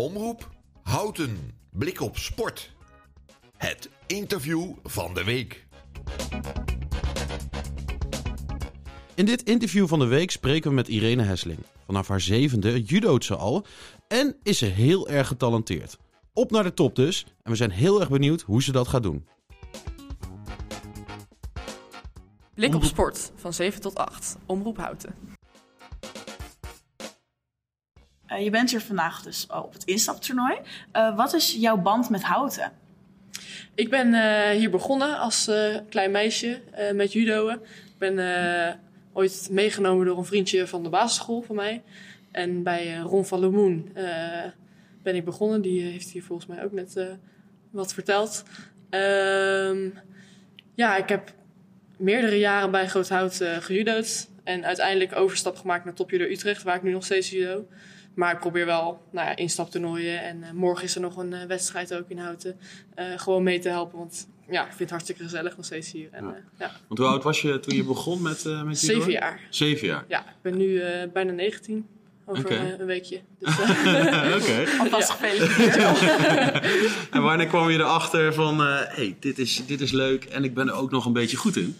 Omroep 0.00 0.50
Houten. 0.82 1.50
Blik 1.70 2.00
op 2.00 2.16
sport. 2.16 2.72
Het 3.56 3.90
interview 4.06 4.72
van 4.84 5.14
de 5.14 5.24
week. 5.24 5.66
In 9.14 9.24
dit 9.24 9.42
interview 9.42 9.88
van 9.88 9.98
de 9.98 10.06
week 10.06 10.30
spreken 10.30 10.70
we 10.70 10.76
met 10.76 10.88
Irene 10.88 11.22
Hesling. 11.22 11.58
Vanaf 11.86 12.08
haar 12.08 12.20
zevende 12.20 12.82
judoot 12.82 13.24
ze 13.24 13.36
al 13.36 13.66
en 14.08 14.36
is 14.42 14.58
ze 14.58 14.66
heel 14.66 15.08
erg 15.08 15.26
getalenteerd. 15.28 15.98
Op 16.32 16.50
naar 16.50 16.64
de 16.64 16.74
top 16.74 16.96
dus 16.96 17.26
en 17.42 17.50
we 17.50 17.56
zijn 17.56 17.70
heel 17.70 18.00
erg 18.00 18.08
benieuwd 18.08 18.40
hoe 18.40 18.62
ze 18.62 18.72
dat 18.72 18.88
gaat 18.88 19.02
doen. 19.02 19.26
Blik 22.54 22.74
op 22.74 22.84
sport 22.84 23.32
van 23.36 23.52
7 23.52 23.80
tot 23.80 23.94
8. 23.94 24.36
Omroep 24.46 24.76
Houten. 24.76 25.14
Uh, 28.32 28.44
je 28.44 28.50
bent 28.50 28.70
hier 28.70 28.80
vandaag 28.80 29.22
dus 29.22 29.46
op 29.46 29.72
het 29.72 29.84
instaptoernooi. 29.84 30.58
Uh, 30.96 31.16
wat 31.16 31.34
is 31.34 31.54
jouw 31.54 31.76
band 31.76 32.10
met 32.10 32.22
houten? 32.22 32.72
Ik 33.74 33.90
ben 33.90 34.14
hier 34.52 34.70
begonnen 34.70 35.18
als 35.18 35.50
klein 35.88 36.10
meisje 36.10 36.60
met 36.94 37.12
judoën. 37.12 37.54
Ik 37.54 37.98
ben 37.98 38.18
ooit 39.12 39.48
meegenomen 39.50 40.06
door 40.06 40.18
een 40.18 40.24
vriendje 40.24 40.66
van 40.66 40.82
de 40.82 40.88
basisschool 40.88 41.42
van 41.42 41.56
mij. 41.56 41.82
En 42.30 42.62
bij 42.62 42.96
Ron 42.96 43.26
van 43.26 43.40
Lemoen 43.40 43.92
ben 45.02 45.14
ik 45.14 45.24
begonnen. 45.24 45.60
Die 45.60 45.82
heeft 45.82 46.10
hier 46.10 46.22
volgens 46.22 46.48
mij 46.48 46.64
ook 46.64 46.72
net 46.72 47.18
wat 47.70 47.94
verteld. 47.94 48.44
Ehm, 48.90 49.88
ja, 50.74 50.96
ik 50.96 51.08
heb 51.08 51.32
meerdere 51.96 52.38
jaren 52.38 52.70
bij 52.70 52.88
Groothout 52.88 53.40
uh, 53.40 53.56
gejudo'd. 53.56 54.28
En 54.44 54.64
uiteindelijk 54.64 55.16
overstap 55.16 55.56
gemaakt 55.56 55.84
naar 55.84 55.94
Top 55.94 56.10
Judo 56.10 56.24
Utrecht, 56.24 56.62
waar 56.62 56.76
ik 56.76 56.82
nu 56.82 56.92
nog 56.92 57.04
steeds 57.04 57.30
judo. 57.30 57.66
Maar 58.14 58.32
ik 58.32 58.38
probeer 58.38 58.66
wel 58.66 59.02
nou 59.10 59.26
ja, 59.28 59.36
instaptoernooien. 59.36 60.22
En 60.22 60.38
uh, 60.38 60.50
morgen 60.50 60.84
is 60.84 60.94
er 60.94 61.00
nog 61.00 61.16
een 61.16 61.32
uh, 61.32 61.42
wedstrijd 61.42 61.94
ook 61.94 62.08
in 62.08 62.18
Houten. 62.18 62.56
gewoon 63.16 63.42
mee 63.42 63.58
te 63.58 63.68
helpen, 63.68 63.98
want 63.98 64.28
ja, 64.50 64.60
ik 64.60 64.66
vind 64.66 64.78
het 64.78 64.90
hartstikke 64.90 65.22
gezellig 65.22 65.56
nog 65.56 65.64
steeds 65.64 65.92
hier. 65.92 66.08
En, 66.12 66.24
ja. 66.24 66.36
ja. 66.58 66.70
Want 66.86 67.00
hoe 67.00 67.08
oud 67.08 67.22
was 67.22 67.42
je 67.42 67.60
toen 67.60 67.76
je 67.76 67.84
begon 67.84 68.22
met, 68.22 68.44
met 68.44 68.80
judo? 68.80 68.94
Zeven 68.94 69.12
jaar. 69.12 69.40
Zeven 69.50 69.86
jaar? 69.86 70.04
Ja, 70.08 70.20
ik 70.20 70.42
ben 70.42 70.56
nu 70.56 70.82
bijna 71.12 71.32
19 71.32 71.86
over 72.30 72.80
een 72.80 72.86
weekje. 72.86 73.20
Dus, 73.38 73.58
uh, 73.58 74.36
Oké. 74.36 74.70
Alvast 74.82 75.10
gefeliciteerd. 75.10 76.00
En 77.14 77.22
wanneer 77.22 77.46
kwam 77.46 77.70
je 77.70 77.78
erachter 77.78 78.34
van, 78.34 78.60
hé, 78.60 78.66
hey, 78.66 79.16
dit, 79.20 79.38
is, 79.38 79.62
dit 79.66 79.80
is 79.80 79.90
leuk 79.90 80.24
en 80.24 80.44
ik 80.44 80.54
ben 80.54 80.68
er 80.68 80.74
ook 80.74 80.90
nog 80.90 81.06
een 81.06 81.12
beetje 81.12 81.36
goed 81.36 81.56
in? 81.56 81.76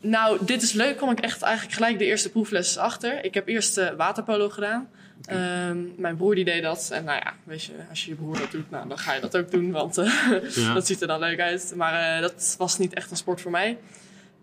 Nou, 0.00 0.38
dit 0.40 0.62
is 0.62 0.72
leuk. 0.72 0.96
kwam 0.96 1.10
ik 1.10 1.20
echt 1.20 1.42
eigenlijk 1.42 1.74
gelijk 1.74 1.98
de 1.98 2.04
eerste 2.04 2.30
proefles 2.30 2.78
achter. 2.78 3.24
Ik 3.24 3.34
heb 3.34 3.48
eerst 3.48 3.78
uh, 3.78 3.88
waterpolo 3.96 4.48
gedaan. 4.48 4.88
Um, 5.30 5.94
mijn 5.96 6.16
broer 6.16 6.34
die 6.34 6.44
deed 6.44 6.62
dat. 6.62 6.90
En 6.92 7.04
nou 7.04 7.18
ja, 7.24 7.34
weet 7.44 7.64
je, 7.64 7.72
als 7.90 8.04
je 8.04 8.10
je 8.10 8.16
broer 8.16 8.38
dat 8.38 8.50
doet, 8.50 8.70
nou, 8.70 8.88
dan 8.88 8.98
ga 8.98 9.12
je 9.12 9.20
dat 9.20 9.36
ook 9.36 9.50
doen. 9.50 9.70
Want 9.70 9.98
uh, 9.98 10.30
Ja. 10.54 10.74
dat 10.74 10.86
ziet 10.86 11.00
er 11.00 11.06
dan 11.06 11.20
leuk 11.20 11.40
uit. 11.40 11.72
Maar 11.76 12.16
uh, 12.16 12.20
dat 12.20 12.54
was 12.58 12.78
niet 12.78 12.94
echt 12.94 13.10
een 13.10 13.16
sport 13.16 13.40
voor 13.40 13.50
mij. 13.50 13.78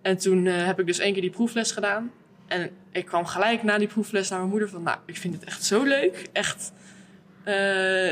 En 0.01 0.17
toen 0.17 0.45
uh, 0.45 0.65
heb 0.65 0.79
ik 0.79 0.85
dus 0.85 0.99
één 0.99 1.13
keer 1.13 1.21
die 1.21 1.31
proefles 1.31 1.71
gedaan. 1.71 2.11
En 2.47 2.69
ik 2.91 3.05
kwam 3.05 3.25
gelijk 3.25 3.63
na 3.63 3.77
die 3.77 3.87
proefles 3.87 4.29
naar 4.29 4.39
mijn 4.39 4.51
moeder 4.51 4.69
van... 4.69 4.83
Nou, 4.83 4.97
ik 5.05 5.17
vind 5.17 5.33
het 5.33 5.43
echt 5.43 5.63
zo 5.63 5.83
leuk. 5.83 6.29
Echt, 6.31 6.71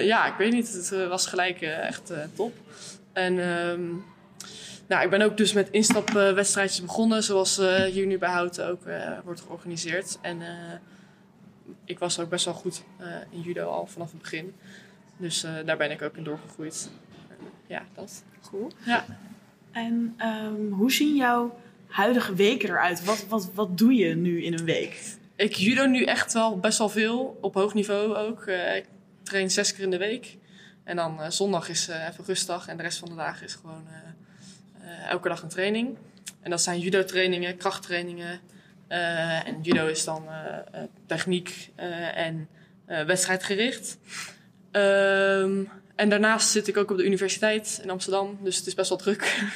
ja, 0.04 0.28
ik 0.28 0.34
weet 0.38 0.52
niet. 0.52 0.74
Het 0.74 1.08
was 1.08 1.28
gelijk 1.28 1.62
echt 1.62 2.14
top. 2.36 2.54
En 3.14 3.38
um, 3.38 4.04
nou, 4.88 5.04
ik 5.04 5.10
ben 5.10 5.22
ook 5.22 5.38
dus 5.38 5.54
met 5.54 5.70
instapwedstrijdjes 5.70 6.82
begonnen. 6.82 7.24
Zoals 7.24 7.62
hier 7.92 8.06
nu 8.06 8.18
bij 8.18 8.30
Houten 8.30 8.68
ook 8.68 8.82
wordt 9.24 9.42
georganiseerd. 9.42 10.18
En 10.22 10.42
ik 11.86 12.00
was 12.00 12.20
ook 12.20 12.30
best 12.30 12.46
wel 12.46 12.54
goed 12.54 12.84
in 13.30 13.42
judo 13.42 13.70
al 13.70 13.86
vanaf 13.86 14.12
het 14.12 14.22
begin. 14.22 14.56
Dus 15.18 15.42
daar 15.66 15.78
ben 15.78 15.92
ik 15.92 16.02
ook 16.02 16.18
in 16.18 16.24
doorgegroeid. 16.24 16.90
ja, 17.68 17.86
dat. 17.94 18.24
Cool. 18.42 18.72
Ja. 18.86 19.06
En 19.72 20.16
um, 20.22 20.72
hoe 20.72 20.92
zien 20.92 21.16
jouw 21.16 21.60
huidige 21.88 22.34
weken 22.34 22.70
eruit? 22.70 23.04
Wat, 23.04 23.26
wat, 23.28 23.54
wat 23.54 23.78
doe 23.78 23.94
je 23.94 24.16
nu 24.16 24.44
in 24.44 24.54
een 24.54 24.66
week? 24.66 25.18
Ik 25.36 25.54
judo 25.54 25.86
nu 25.86 26.04
echt 26.04 26.34
wel 26.34 26.60
best 26.60 26.78
wel 26.78 26.90
veel, 26.90 27.38
op 27.42 27.54
hoog 27.54 27.74
niveau 27.74 28.16
ook. 28.16 28.46
Uh, 28.46 28.76
ik 28.76 28.86
train 29.24 29.52
zes 29.52 29.74
keer 29.74 29.84
in 29.84 29.90
de 29.90 29.98
week. 29.98 30.38
En 30.84 30.96
dan 30.96 31.20
uh, 31.20 31.30
zondag 31.30 31.70
is 31.70 31.90
uh, 31.90 32.08
even 32.08 32.26
rustdag 32.26 32.68
en 32.68 32.78
de 32.78 32.84
rest 32.84 32.98
van 32.98 33.10
de 33.10 33.16
dagen 33.16 33.46
is 33.46 33.54
gewoon 33.54 33.88
elke 35.08 35.30
dag 35.30 35.42
een 35.42 35.50
training. 35.50 35.98
En 36.42 36.50
dat 36.50 36.62
zijn 36.62 36.80
judo 36.80 37.04
trainingen, 37.04 37.58
krachttrainingen. 37.58 38.40
En 38.90 39.62
judo 39.62 39.88
is 39.88 40.04
dan 40.04 40.24
techniek 41.06 41.70
en 42.16 42.48
wedstrijdgericht. 42.86 43.98
Um, 44.72 45.70
en 45.96 46.10
daarnaast 46.10 46.50
zit 46.50 46.68
ik 46.68 46.78
ook 46.78 46.92
op 46.92 46.98
de 46.98 47.06
universiteit 47.06 47.80
in 47.84 47.90
Amsterdam, 47.90 48.38
dus 48.44 48.58
het 48.58 48.66
is 48.68 48.74
best 48.74 48.90
wel 48.90 48.98
druk. 48.98 49.50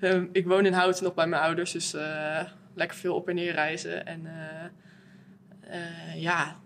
um, 0.00 0.28
ik 0.32 0.46
woon 0.46 0.66
in 0.66 0.72
Houten 0.72 1.04
nog 1.04 1.14
bij 1.14 1.26
mijn 1.26 1.42
ouders, 1.42 1.72
dus 1.72 1.94
uh, 1.94 2.40
lekker 2.74 2.96
veel 2.96 3.14
op 3.14 3.28
en 3.28 3.34
neer 3.34 3.52
reizen. 3.52 4.06
En 4.06 4.20
uh, 4.24 5.74
uh, 5.74 6.22
ja, 6.22 6.56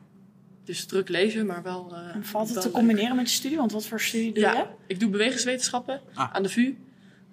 dus 0.65 0.87
druk 0.87 1.09
leven, 1.09 1.47
maar 1.47 1.63
wel. 1.63 1.97
en 2.15 2.25
valt 2.25 2.45
het 2.45 2.55
wel 2.55 2.63
te 2.63 2.69
leuk. 2.69 2.77
combineren 2.79 3.17
met 3.17 3.31
je 3.31 3.37
studie? 3.37 3.57
Want 3.59 3.73
wat 3.73 3.87
voor 3.87 4.01
studie 4.01 4.33
doe 4.33 4.43
Ja, 4.43 4.53
je? 4.53 4.65
ik 4.87 5.01
doe 5.01 5.11
bewegingswetenschappen 5.11 6.01
Ah. 6.15 6.33
aan 6.35 6.43
de 6.43 6.49
VU. 6.49 6.75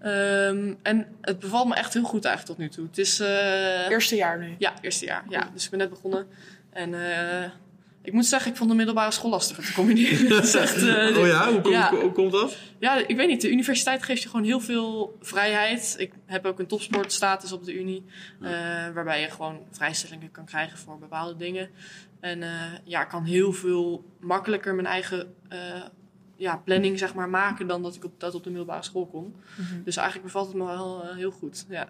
Um, 0.06 0.78
en 0.81 1.07
het 1.22 1.39
bevalt 1.39 1.67
me 1.67 1.75
echt 1.75 1.94
heel 1.94 2.03
goed 2.03 2.25
eigenlijk 2.25 2.57
tot 2.57 2.67
nu 2.67 2.73
toe. 2.73 2.85
Het 2.88 2.97
is. 2.97 3.19
uh, 3.19 3.89
Eerste 3.89 4.16
jaar 4.16 4.39
nu. 4.39 4.56
Ja, 4.57 4.73
eerste 4.81 5.06
jaar. 5.06 5.23
Ja, 5.29 5.50
dus 5.53 5.63
ik 5.63 5.69
ben 5.69 5.79
net 5.79 5.89
begonnen. 5.89 6.28
En 6.69 6.89
uh, 6.94 7.44
ik 8.01 8.13
moet 8.13 8.25
zeggen, 8.25 8.51
ik 8.51 8.57
vond 8.57 8.69
de 8.69 8.75
middelbare 8.75 9.12
school 9.12 9.29
lastiger 9.29 9.63
te 9.63 9.73
combineren. 9.73 10.41
Echt, 10.62 10.78
uh, 10.78 11.17
Oh 11.17 11.28
ja, 11.28 11.51
hoe, 11.51 11.62
kom, 11.62 11.72
Ja. 11.72 11.89
hoe, 11.89 12.00
hoe 12.00 12.12
komt 12.12 12.31
dat? 12.31 12.57
ja, 12.79 13.07
ik 13.07 13.16
weet 13.16 13.28
niet. 13.28 13.41
De 13.41 13.51
universiteit 13.51 14.03
geeft 14.03 14.22
je 14.22 14.29
gewoon 14.29 14.45
heel 14.45 14.59
veel 14.59 15.17
vrijheid. 15.22 15.95
Ik 15.97 16.13
heb 16.25 16.45
ook 16.45 16.59
een 16.59 16.68
topsportstatus 16.68 17.51
op 17.51 17.66
de 17.66 17.73
Unie. 17.73 18.06
Uh, 18.41 18.50
waarbij 18.94 19.22
je 19.22 19.29
gewoon 19.29 19.59
vrijstellingen 19.72 20.31
kan 20.31 20.45
krijgen 20.45 20.78
voor 20.78 21.00
bepaalde 21.00 21.35
dingen. 21.35 21.69
En 22.19 22.41
uh, 22.41 22.50
ja, 22.83 23.01
ik 23.01 23.07
kan 23.09 23.23
heel 23.23 23.53
veel 23.53 24.06
makkelijker 24.19 24.75
mijn 24.75 24.88
eigen 24.88 25.33
uh, 25.53 25.57
ja, 26.41 26.57
planning 26.57 27.00
zeg 27.00 27.13
maar, 27.13 27.29
maken 27.29 27.68
dan 27.68 27.84
dat 27.84 27.96
ik 27.96 28.03
op, 28.03 28.13
dat 28.18 28.35
op 28.35 28.44
de 28.44 28.50
middelbare 28.50 28.84
school 28.84 29.06
kon. 29.06 29.24
Mm 29.24 29.66
-hmm. 29.66 29.84
Dus 29.84 29.96
eigenlijk 29.96 30.25
bevalt 30.25 30.47
het 30.47 30.57
me 30.57 30.66
wel 30.66 31.03
uh, 31.03 31.16
heel 31.16 31.31
goed. 31.31 31.66
Ja. 31.69 31.90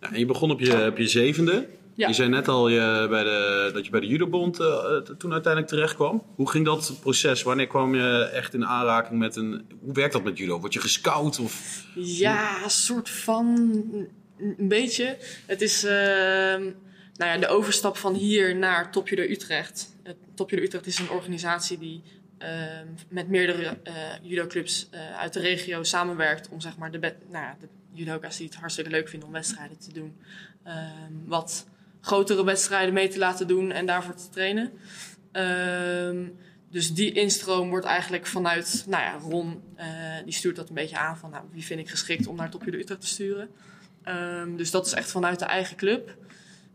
Ja, 0.00 0.12
en 0.12 0.18
je 0.18 0.26
begon 0.26 0.50
op 0.50 0.60
je, 0.60 0.86
op 0.86 0.98
je 0.98 1.06
zevende. 1.06 1.68
Ja. 1.94 2.08
Je 2.08 2.14
zei 2.14 2.28
net 2.28 2.48
al 2.48 2.68
je, 2.68 3.06
bij 3.10 3.24
de, 3.24 3.70
dat 3.72 3.84
je 3.84 3.90
bij 3.90 4.00
de 4.00 4.06
judobond 4.06 4.60
uh, 4.60 4.96
toen 4.96 5.32
uiteindelijk 5.32 5.72
terecht 5.72 5.94
kwam. 5.94 6.22
Hoe 6.34 6.50
ging 6.50 6.64
dat 6.64 6.96
proces? 7.00 7.42
Wanneer 7.42 7.66
kwam 7.66 7.94
je 7.94 8.30
echt 8.32 8.54
in 8.54 8.66
aanraking 8.66 9.18
met 9.18 9.36
een... 9.36 9.64
Hoe 9.80 9.92
werkt 9.92 10.12
dat 10.12 10.24
met 10.24 10.38
judo? 10.38 10.60
Word 10.60 10.72
je 10.72 10.80
gescout? 10.80 11.38
Of... 11.38 11.84
Ja, 11.94 12.64
een 12.64 12.70
soort 12.70 13.10
van... 13.10 13.56
Een 14.38 14.68
beetje. 14.68 15.16
Het 15.46 15.60
is 15.60 15.84
uh, 15.84 15.90
nou 15.90 16.64
ja, 17.16 17.38
de 17.38 17.48
overstap 17.48 17.96
van 17.96 18.14
hier 18.14 18.56
naar 18.56 18.92
Top 18.92 19.08
Judo 19.08 19.22
Utrecht. 19.22 19.96
Uh, 20.06 20.12
Top 20.34 20.50
Judo 20.50 20.62
Utrecht 20.62 20.86
is 20.86 20.98
een 20.98 21.10
organisatie 21.10 21.78
die 21.78 22.02
met 23.08 23.28
meerdere 23.28 23.78
uh, 23.84 23.92
judoclubs 24.22 24.88
uh, 24.94 25.18
uit 25.18 25.32
de 25.32 25.40
regio 25.40 25.82
samenwerkt 25.82 26.48
om 26.48 26.60
zeg 26.60 26.76
maar 26.76 26.90
de, 26.90 26.98
nou 26.98 27.14
ja, 27.44 27.56
de 27.60 27.68
judoka's 27.92 28.36
die 28.36 28.46
het 28.46 28.56
hartstikke 28.56 28.90
leuk 28.90 29.08
vinden 29.08 29.28
om 29.28 29.34
wedstrijden 29.34 29.78
te 29.78 29.92
doen, 29.92 30.16
um, 30.66 31.22
wat 31.26 31.66
grotere 32.00 32.44
wedstrijden 32.44 32.94
mee 32.94 33.08
te 33.08 33.18
laten 33.18 33.46
doen 33.46 33.72
en 33.72 33.86
daarvoor 33.86 34.14
te 34.14 34.28
trainen. 34.28 34.72
Um, 35.32 36.36
dus 36.70 36.94
die 36.94 37.12
instroom 37.12 37.68
wordt 37.68 37.86
eigenlijk 37.86 38.26
vanuit, 38.26 38.84
nou 38.88 39.02
ja, 39.02 39.18
Ron, 39.30 39.62
uh, 39.78 39.84
die 40.24 40.34
stuurt 40.34 40.56
dat 40.56 40.68
een 40.68 40.74
beetje 40.74 40.98
aan 40.98 41.18
van, 41.18 41.30
nou, 41.30 41.44
wie 41.50 41.64
vind 41.64 41.80
ik 41.80 41.88
geschikt 41.88 42.26
om 42.26 42.36
naar 42.36 42.50
Top 42.50 42.64
Judo 42.64 42.78
Utrecht 42.78 43.00
te 43.00 43.06
sturen. 43.06 43.48
Dus 44.56 44.70
dat 44.70 44.86
is 44.86 44.92
echt 44.92 45.10
vanuit 45.10 45.38
de 45.38 45.44
eigen 45.44 45.76
club. 45.76 46.16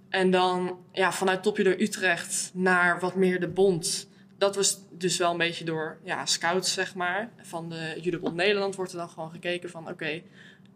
En 0.09 0.31
dan 0.31 0.79
ja, 0.91 1.11
vanuit 1.11 1.45
Judo 1.55 1.69
Utrecht 1.69 2.51
naar 2.53 2.99
wat 2.99 3.15
meer 3.15 3.39
de 3.39 3.47
bond. 3.47 4.06
Dat 4.37 4.55
was 4.55 4.79
dus 4.91 5.17
wel 5.17 5.31
een 5.31 5.37
beetje 5.37 5.65
door 5.65 5.97
ja, 6.03 6.25
scouts, 6.25 6.73
zeg 6.73 6.95
maar. 6.95 7.29
Van 7.41 7.69
de 7.69 7.97
Judobond 8.01 8.35
Nederland 8.35 8.75
wordt 8.75 8.91
er 8.91 8.97
dan 8.97 9.09
gewoon 9.09 9.31
gekeken 9.31 9.69
van... 9.69 9.81
oké, 9.81 9.91
okay, 9.91 10.23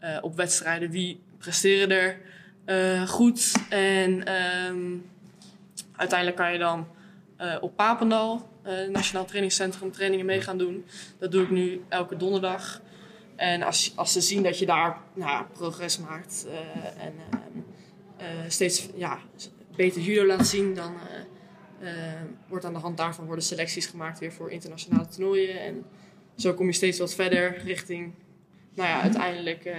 uh, 0.00 0.18
op 0.20 0.36
wedstrijden, 0.36 0.90
wie 0.90 1.20
presteren 1.38 1.90
er 1.90 2.20
uh, 2.66 3.08
goed? 3.08 3.52
En 3.68 4.34
um, 4.66 5.10
uiteindelijk 5.96 6.38
kan 6.38 6.52
je 6.52 6.58
dan 6.58 6.88
uh, 7.40 7.56
op 7.60 7.76
Papendal, 7.76 8.50
Nationaal 8.90 9.24
Trainingscentrum, 9.24 9.92
trainingen 9.92 10.26
mee 10.26 10.40
gaan 10.40 10.58
doen. 10.58 10.84
Dat 11.18 11.32
doe 11.32 11.42
ik 11.42 11.50
nu 11.50 11.84
elke 11.88 12.16
donderdag. 12.16 12.80
En 13.36 13.62
als, 13.62 13.92
als 13.96 14.12
ze 14.12 14.20
zien 14.20 14.42
dat 14.42 14.58
je 14.58 14.66
daar 14.66 14.98
nou, 15.14 15.44
progress 15.52 15.98
maakt 15.98 16.46
en 16.98 17.14
steeds 18.48 18.88
ja, 18.94 19.18
beter 19.76 20.00
judo 20.00 20.26
laat 20.26 20.46
zien... 20.46 20.74
dan 20.74 20.94
wordt 22.48 22.64
aan 22.64 22.72
de 22.72 22.78
hand 22.78 22.96
daarvan 22.96 23.24
worden 23.26 23.44
selecties 23.44 23.86
gemaakt 23.86 24.18
weer 24.18 24.32
voor 24.32 24.50
internationale 24.50 25.08
toernooien. 25.08 25.60
En 25.60 25.84
zo 26.36 26.54
kom 26.54 26.66
je 26.66 26.72
steeds 26.72 26.98
wat 26.98 27.14
verder 27.14 27.60
richting, 27.64 28.12
nou 28.74 28.88
ja, 28.88 29.00
uiteindelijk 29.02 29.64
uh, 29.64 29.72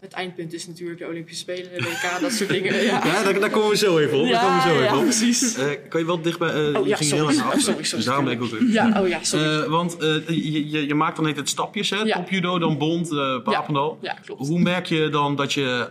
het 0.00 0.12
eindpunt 0.12 0.52
is 0.52 0.66
natuurlijk 0.66 0.98
de 0.98 1.06
Olympische 1.06 1.40
Spelen, 1.40 1.70
de 1.72 1.82
WK, 1.82 2.20
dat 2.20 2.32
soort 2.32 2.50
dingen. 2.50 2.74
Ja, 2.84 3.04
Ja, 3.04 3.22
daar, 3.22 3.40
daar 3.40 3.50
komen 3.50 3.68
we 3.70 3.76
zo 3.76 3.98
even 3.98 4.18
op. 4.18 4.22
daar 4.22 4.32
Ja, 4.32 4.40
komen 4.40 4.56
we 4.62 4.68
zo 4.68 4.74
ja, 4.74 4.84
even 4.84 4.96
op. 4.98 5.02
precies. 5.04 5.56
Eh, 5.56 5.70
kan 5.88 6.00
je 6.00 6.06
wel 6.06 6.22
dichtbij... 6.22 6.48
eh 6.48 6.80
Oh, 6.80 6.86
ja, 6.86 6.96
ging 6.96 7.10
sorry. 7.10 7.34
heel 7.34 7.42
Oh, 7.44 7.50
sorry, 7.50 7.60
sorry, 7.60 7.96
Dus 7.96 8.04
daarom 8.04 8.24
ben 8.24 8.34
ik 8.34 8.42
ook. 8.42 8.50
Ja, 8.68 9.00
oh 9.02 9.08
ja, 9.08 9.24
sorry. 9.24 9.62
Eh, 9.62 9.68
want 9.68 9.96
eh, 9.96 10.28
je, 10.28 10.70
je, 10.70 10.86
je 10.86 10.94
maakt 10.94 11.16
dan 11.16 11.26
heet 11.26 11.36
het 11.36 11.48
stapjes, 11.48 11.90
hè? 11.90 11.96
Ja. 11.96 12.16
Top 12.16 12.28
judo, 12.30 12.58
dan 12.58 12.78
bond, 12.78 13.12
eh 13.12 13.42
Papendal. 13.42 13.98
ja, 14.00 14.12
klopt. 14.24 14.46
Hoe 14.48 14.58
merk 14.60 14.86
je 14.86 15.08
dan 15.08 15.36
dat 15.36 15.52
je 15.52 15.90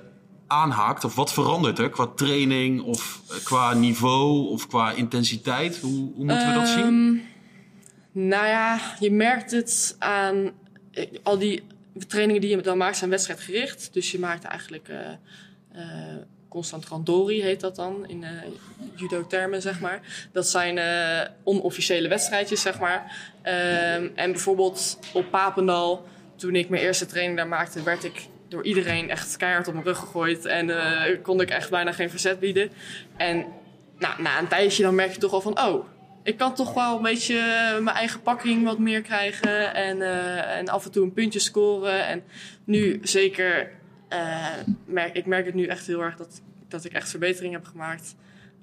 aanhaakt? 0.52 1.04
Of 1.04 1.16
wat 1.16 1.34
verandert 1.34 1.80
er 1.80 1.90
qua 1.90 2.08
training 2.16 2.82
of 2.82 3.22
eh, 3.30 3.36
qua 3.44 3.74
niveau 3.74 4.48
of 4.50 4.68
qua 4.68 4.92
intensiteit? 4.92 5.80
Hoe, 5.80 6.12
hoe 6.16 6.26
moeten 6.26 6.48
we 6.48 6.54
dat 6.54 6.68
zien? 6.68 6.84
Ehm, 8.14 8.30
Nou 8.30 8.46
ja, 8.46 8.80
je 9.00 9.12
merkt 9.12 9.52
het 9.52 9.96
aan 10.00 10.52
eh, 10.92 11.06
al 11.24 11.38
die 11.38 11.64
trainingen 12.08 12.42
die 12.42 12.50
je 12.50 12.62
dan 12.62 12.78
maakt 12.78 12.98
zijn 12.98 13.10
wedstrijdgericht. 13.10 13.90
Dus 13.94 14.12
je 14.12 14.20
maakt 14.20 14.44
eigenlijk 14.44 14.90
eh, 14.90 15.82
constant 16.48 16.86
randori 16.86 17.42
heet 17.42 17.60
dat 17.60 17.76
dan 17.76 18.08
in 18.08 18.26
judo-termen 18.96 19.62
zeg 19.62 19.80
maar. 19.80 20.28
Dat 20.32 20.48
zijn 20.48 20.80
onofficiële 21.44 22.08
wedstrijdjes 22.08 22.62
zeg 22.62 22.80
maar. 22.80 23.18
Ehm, 23.42 24.08
en 24.16 24.32
bijvoorbeeld 24.32 25.00
op 25.14 25.32
Papendal, 25.32 26.08
toen 26.36 26.56
ik 26.56 26.70
mijn 26.70 26.84
eerste 26.84 27.06
training 27.06 27.38
daar 27.38 27.48
maakte, 27.48 27.84
werd 27.84 28.04
ik 28.04 28.28
door 28.52 28.64
iedereen 28.64 29.10
echt 29.10 29.38
keihard 29.38 29.68
op 29.68 29.74
mijn 29.74 29.86
rug 29.86 29.98
gegooid 29.98 30.46
en 30.46 30.70
eh, 30.70 31.18
kon 31.22 31.42
ik 31.42 31.50
echt 31.50 31.70
bijna 31.70 31.92
geen 31.92 32.10
verzet 32.10 32.40
bieden. 32.40 32.72
En 33.18 33.46
nou, 34.00 34.22
na 34.22 34.40
een 34.40 34.48
tijdje 34.48 34.84
dan 34.84 34.96
merk 34.96 35.14
je 35.14 35.20
toch 35.20 35.34
al 35.34 35.42
van, 35.42 35.62
oh, 35.62 35.86
ik 36.24 36.38
kan 36.38 36.56
toch 36.56 36.74
wel 36.74 36.96
een 36.96 37.02
beetje 37.02 37.36
mijn 37.82 37.96
eigen 37.96 38.22
pakking 38.22 38.64
wat 38.64 38.80
meer 38.80 39.02
krijgen. 39.02 39.74
En, 39.74 40.02
eh, 40.02 40.58
en 40.58 40.68
af 40.68 40.86
en 40.86 40.92
toe 40.92 41.04
een 41.04 41.14
puntje 41.14 41.40
scoren. 41.40 42.06
En 42.06 42.24
nu 42.64 43.00
zeker, 43.04 43.72
eh, 44.08 44.48
merk, 44.86 45.16
ik 45.16 45.26
merk 45.26 45.46
het 45.46 45.56
nu 45.56 45.66
echt 45.66 45.88
heel 45.88 46.02
erg 46.02 46.16
dat, 46.16 46.42
dat 46.68 46.86
ik 46.86 46.94
echt 46.94 47.10
verbetering 47.10 47.54
heb 47.54 47.66
gemaakt. 47.66 48.16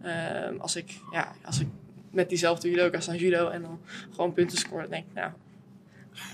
Ehm, 0.03 0.57
als, 0.59 0.77
ik, 0.77 0.91
ja, 1.13 1.33
als 1.45 1.61
ik 1.61 1.67
met 2.11 2.29
diezelfde 2.29 2.71
judoka's 2.71 3.09
aan 3.09 3.17
judo 3.17 3.49
en 3.49 3.63
dan 3.63 3.81
gewoon 4.11 4.33
punten 4.33 4.59
score, 4.59 4.81
dan 4.81 4.91
denk 4.91 5.05
ik, 5.09 5.15
nou... 5.15 5.31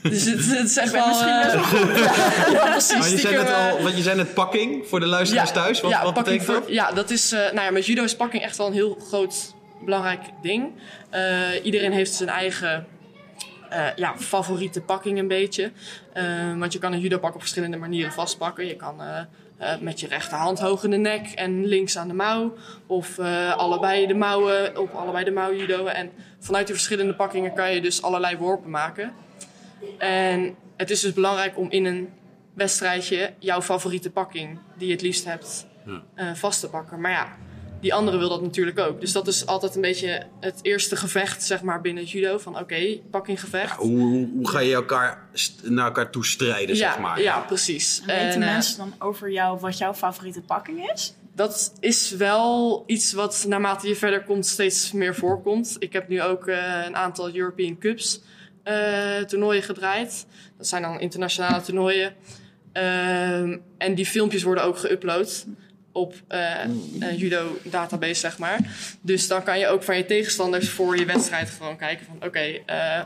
Dus 0.03 0.25
het, 0.25 0.47
het 0.51 0.69
is 0.69 0.77
echt 0.77 0.93
wel... 0.93 1.07
misschien 1.07 1.41
best 1.43 1.55
eh, 1.55 2.53
ja, 2.53 2.71
precies. 2.71 2.99
Maar 2.99 3.09
je 3.09 3.19
zei 3.19 3.37
net 3.37 3.47
eh, 3.49 3.71
al, 3.71 3.83
want 3.83 3.97
je 3.97 4.03
zei 4.03 4.17
net 4.17 4.35
pakking 4.35 4.87
voor 4.87 5.01
de 5.01 5.07
luisteraars 5.07 5.53
thuis. 5.53 5.81
Wat, 5.81 5.91
wat 5.93 6.01
pakking 6.15 6.25
betekent 6.25 6.47
dat? 6.47 6.57
voor- 6.65 6.73
Ja, 6.73 6.93
dat 6.93 7.11
is, 7.11 7.33
eh, 7.33 7.41
nou 7.41 7.61
ja, 7.61 7.71
met 7.71 7.87
judo 7.87 8.03
is 8.03 8.17
pakking 8.17 8.43
echt 8.43 8.57
wel 8.57 8.67
een 8.67 8.73
heel 8.73 8.99
groot, 9.09 9.55
belangrijk 9.85 10.21
ding. 10.43 10.73
Eh, 11.11 11.21
iedereen 11.63 11.93
heeft 11.93 12.13
zijn 12.13 12.29
eigen 12.29 12.87
eh, 13.71 13.87
ja, 13.97 14.15
favoriete 14.19 14.81
pakking 14.81 15.19
een 15.19 15.29
beetje. 15.29 15.73
Eh, 16.13 16.25
want 16.59 16.73
je 16.73 16.79
kan 16.79 16.93
een 16.93 17.01
judopak 17.01 17.35
op 17.35 17.41
verschillende 17.41 17.77
manieren 17.77 18.13
vastpakken. 18.13 18.67
Je 18.67 18.77
kan 18.77 19.03
eh, 19.03 19.19
eh, 19.59 19.81
met 19.81 20.01
je 20.01 20.07
rechterhand 20.07 20.59
hoog 20.61 20.85
in 20.85 20.91
de 20.91 20.97
nek 20.97 21.27
en 21.35 21.67
links 21.67 21.99
aan 21.99 22.09
de 22.09 22.15
mouw. 22.15 22.55
Of 22.87 23.19
eh, 23.19 23.57
allebei 23.57 24.07
de 24.07 24.15
mouwen, 24.15 24.79
op 24.79 24.95
allebei 24.95 25.25
de 25.25 25.31
mouw 25.31 25.55
judo. 25.55 25.87
En 25.87 26.11
vanuit 26.41 26.67
die 26.67 26.75
verschillende 26.75 27.15
pakkingen 27.15 27.55
kan 27.55 27.73
je 27.75 27.81
dus 27.81 28.03
allerlei 28.03 28.37
worpen 28.37 28.71
maken. 28.71 29.13
En 29.99 30.55
het 30.77 30.91
is 30.91 31.01
dus 31.01 31.13
belangrijk 31.13 31.59
om 31.59 31.71
in 31.71 31.85
een 31.85 32.09
wedstrijdje 32.55 33.33
jouw 33.39 33.63
favoriete 33.63 34.11
pakking, 34.11 34.59
die 34.79 34.87
je 34.87 34.93
het 34.93 35.03
liefst 35.03 35.25
hebt, 35.25 35.67
Ja. 35.87 36.03
eh, 36.15 36.35
vast 36.35 36.61
te 36.61 36.69
pakken. 36.69 37.01
Maar 37.01 37.11
ja, 37.11 37.37
die 37.81 37.95
andere 37.95 38.19
wil 38.19 38.29
dat 38.29 38.43
natuurlijk 38.43 38.79
ook. 38.79 39.01
Dus 39.01 39.13
dat 39.13 39.27
is 39.27 39.47
altijd 39.47 39.75
een 39.75 39.81
beetje 39.81 40.27
het 40.41 40.59
eerste 40.63 40.97
gevecht, 40.97 41.43
zeg 41.43 41.63
maar, 41.63 41.81
binnen 41.81 42.05
judo. 42.05 42.39
Van 42.39 42.59
oké, 42.59 42.99
pakkinggevecht. 43.11 43.77
Hoe, 43.77 43.99
hoe, 43.99 44.29
hoe 44.35 44.49
ga 44.49 44.59
je 44.59 44.75
elkaar 44.75 45.29
naar 45.63 45.87
elkaar 45.87 46.11
toe 46.11 46.25
strijden, 46.25 46.77
ja, 46.77 46.93
zeg 46.93 47.01
maar? 47.01 47.21
ja, 47.23 47.39
precies. 47.41 48.03
En 48.07 48.25
weten 48.25 48.43
eh, 48.43 48.49
mensen 48.53 48.79
dan 48.79 48.95
over 48.99 49.31
jou 49.31 49.59
wat 49.61 49.79
jouw 49.79 49.95
favoriete 49.95 50.41
pakking 50.41 50.91
is? 50.93 51.15
Dat 51.35 51.73
is 51.81 52.11
wel 52.11 52.83
iets 52.87 53.13
wat 53.13 53.45
naarmate 53.49 53.89
je 53.89 53.97
verder 53.97 54.23
komt 54.25 54.47
steeds 54.47 54.93
meer 54.93 55.15
voorkomt. 55.15 55.77
Ik 55.79 55.93
heb 55.93 56.09
nu 56.09 56.23
ook 56.23 56.47
eh, 56.47 56.83
een 56.87 56.97
aantal 56.97 57.35
European 57.35 57.79
Cups 57.79 58.21
eh, 58.65 59.19
toernooien 59.19 59.63
gedraaid. 59.63 60.27
Dat 60.57 60.67
zijn 60.67 60.83
dan 60.83 61.01
internationale 61.01 61.63
toernooien. 61.63 62.15
Ehm, 62.73 63.57
en 63.79 63.95
die 63.95 64.07
filmpjes 64.07 64.43
worden 64.43 64.65
ook 64.65 64.79
geüpload 64.79 65.47
op 65.93 66.15
eh, 66.29 66.65
een 67.01 67.17
judo 67.17 67.59
database, 67.63 68.15
zeg 68.15 68.39
maar. 68.39 68.59
Dus 69.01 69.29
dan 69.29 69.43
kan 69.43 69.59
je 69.59 69.69
ook 69.69 69.83
van 69.83 69.97
je 69.97 70.05
tegenstanders 70.05 70.69
voor 70.69 70.99
je 70.99 71.05
wedstrijd 71.05 71.51
gewoon 71.51 71.77
kijken 71.77 72.07
van... 72.07 72.29
oké, 72.29 72.39
eh, 72.67 73.01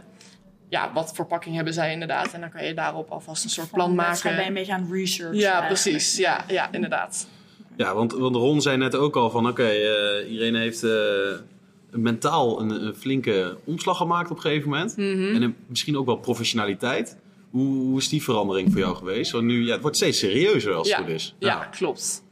ja, 0.68 0.92
wat 0.92 1.12
voor 1.14 1.26
pakking 1.26 1.54
hebben 1.54 1.72
zij 1.72 1.92
inderdaad? 1.92 2.32
En 2.32 2.40
dan 2.40 2.50
kan 2.50 2.64
je 2.64 2.74
daarop 2.74 3.10
alvast 3.10 3.44
een 3.44 3.50
soort 3.50 3.70
plan 3.70 3.96
de 3.96 4.02
wedstrijd 4.02 4.36
ben 4.36 4.44
je 4.44 4.50
maken. 4.50 4.70
een 4.70 4.76
beetje 4.76 4.92
aan 4.92 4.98
research. 5.00 5.34
Ja, 5.34 5.52
eigenlijk. 5.52 5.80
precies. 5.82 6.16
Ja, 6.16 6.44
ja, 6.48 6.72
inderdaad. 6.72 7.26
Ja, 7.76 7.94
want, 7.94 8.12
want 8.12 8.36
Ron 8.36 8.62
zei 8.62 8.76
net 8.76 8.94
ook 8.94 9.16
al 9.16 9.30
van... 9.30 9.48
Oké, 9.48 9.68
eh, 9.68 10.32
Irene 10.32 10.58
heeft 10.58 10.82
eh, 10.82 10.90
mentaal 11.90 12.60
een, 12.60 12.70
een 12.86 12.94
flinke 12.94 13.56
omslag 13.64 13.96
gemaakt 13.96 14.30
op 14.30 14.36
een 14.36 14.42
gegeven 14.42 14.68
moment. 14.68 14.96
Mhm. 14.96 15.34
En 15.34 15.42
een- 15.42 15.56
misschien 15.66 15.96
ook 15.98 16.06
wel 16.06 16.16
professionaliteit. 16.16 17.16
Hoe, 17.50 17.66
hoe 17.66 17.98
is 17.98 18.08
die 18.08 18.22
verandering 18.22 18.72
voor 18.72 18.80
jou 18.80 18.96
geweest? 18.96 19.30
Want 19.32 19.44
nu, 19.44 19.64
ja, 19.66 19.72
het 19.72 19.80
wordt 19.80 19.96
steeds 19.96 20.18
serieuzer 20.18 20.74
als 20.74 20.88
het 20.90 20.98
goed 20.98 21.08
is. 21.08 21.34
Ja, 21.38 21.64
klopt. 21.64 22.22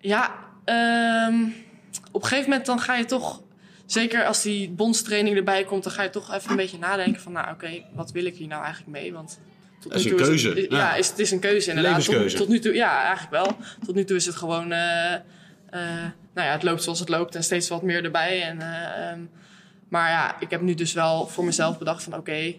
Ja, 0.00 0.34
ehm, 0.64 1.34
op 2.12 2.22
een 2.22 2.28
gegeven 2.28 2.50
moment 2.50 2.66
dan 2.66 2.80
ga 2.80 2.96
je 2.96 3.04
toch... 3.04 3.42
Zeker 3.86 4.24
als 4.24 4.42
die 4.42 4.70
bondstraining 4.70 5.36
erbij 5.36 5.64
komt, 5.64 5.82
dan 5.84 5.92
ga 5.92 6.02
je 6.02 6.10
toch 6.10 6.34
even 6.34 6.50
een 6.50 6.56
beetje 6.56 6.78
nadenken 6.78 7.20
van... 7.20 7.32
Nou, 7.32 7.52
oké, 7.52 7.82
wat 7.94 8.10
wil 8.12 8.24
ik 8.24 8.34
hier 8.36 8.46
nou 8.48 8.62
eigenlijk 8.64 8.92
mee? 9.00 9.12
Want 9.12 9.40
tot 9.80 9.90
Dat 9.90 10.00
is 10.00 10.04
nu 10.06 10.10
een 10.10 10.16
keuze, 10.16 10.48
het- 10.48 10.58
ja. 10.70 10.76
ja, 10.78 10.94
is, 10.94 11.08
het 11.08 11.18
is 11.18 11.30
een 11.30 11.38
keuze 11.38 11.68
inderdaad. 11.68 11.96
Levenskeuze. 11.96 12.36
Tot, 12.36 12.44
tot 12.46 12.54
nu 12.54 12.60
toe, 12.60 12.74
ja, 12.74 13.02
eigenlijk 13.02 13.30
wel. 13.30 13.56
Tot 13.86 13.94
nu 13.94 14.04
toe 14.04 14.16
is 14.16 14.26
het 14.26 14.34
gewoon... 14.36 14.72
eh, 14.72 15.14
eh, 15.70 15.80
nou 16.34 16.46
ja, 16.46 16.52
het 16.52 16.62
loopt 16.62 16.82
zoals 16.82 16.98
het 16.98 17.08
loopt 17.08 17.34
en 17.34 17.44
steeds 17.44 17.68
wat 17.68 17.82
meer 17.82 18.04
erbij. 18.04 18.42
En, 18.42 18.60
eh, 18.60 19.10
ehm, 19.10 19.20
maar 19.88 20.10
ja, 20.10 20.40
ik 20.40 20.50
heb 20.50 20.60
nu 20.60 20.74
dus 20.74 20.92
wel 20.92 21.26
voor 21.26 21.44
mezelf 21.44 21.78
bedacht 21.78 22.02
van... 22.02 22.14
Oké, 22.14 22.54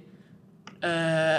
eh, 0.79 1.37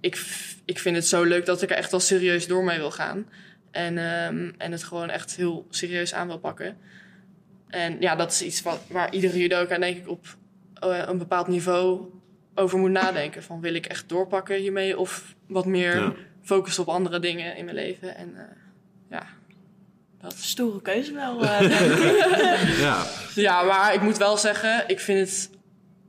ik, 0.00 0.26
ik 0.64 0.78
vind 0.78 0.96
het 0.96 1.06
zo 1.06 1.22
leuk 1.22 1.46
dat 1.46 1.62
ik 1.62 1.70
er 1.70 1.76
echt 1.76 1.90
wel 1.90 2.00
serieus 2.00 2.46
door 2.46 2.64
mee 2.64 2.78
wil 2.78 2.90
gaan. 2.90 3.26
En, 3.70 3.98
ehm, 3.98 4.52
en 4.58 4.72
het 4.72 4.84
gewoon 4.84 5.10
echt 5.10 5.36
heel 5.36 5.66
serieus 5.70 6.14
aan 6.14 6.26
wil 6.26 6.38
pakken. 6.38 6.76
En 7.68 7.96
ja, 8.00 8.16
dat 8.16 8.32
is 8.32 8.42
iets 8.42 8.62
wat, 8.62 8.80
waar 8.88 9.12
iedere 9.12 9.38
judoka 9.38 9.78
denk 9.78 9.96
ik 9.96 10.08
op 10.08 10.36
een 10.80 11.18
bepaald 11.18 11.46
niveau 11.46 12.10
over 12.54 12.78
moet 12.78 12.90
nadenken. 12.90 13.42
Van 13.42 13.60
wil 13.60 13.74
ik 13.74 13.86
echt 13.86 14.08
doorpakken 14.08 14.56
hiermee 14.56 14.98
of 14.98 15.34
wat 15.46 15.66
meer 15.66 15.96
Ja. 15.96 16.14
focussen 16.42 16.82
op 16.82 16.88
andere 16.88 17.18
dingen 17.18 17.56
in 17.56 17.64
mijn 17.64 17.76
leven. 17.76 18.16
En 18.16 18.34
eh, 18.36 19.20
ja, 20.28 20.34
dat. 20.34 20.38
Stoere 20.38 20.82
keuze 20.82 21.12
wel, 21.12 21.42
eh, 21.44 21.58
denk 21.58 21.72
ik. 22.00 22.76
Ja. 22.78 23.06
Ja, 23.34 23.62
maar 23.62 23.94
ik 23.94 24.00
moet 24.02 24.16
wel 24.16 24.36
zeggen, 24.36 24.84
ik 24.86 25.00
vind 25.00 25.28
het 25.28 25.50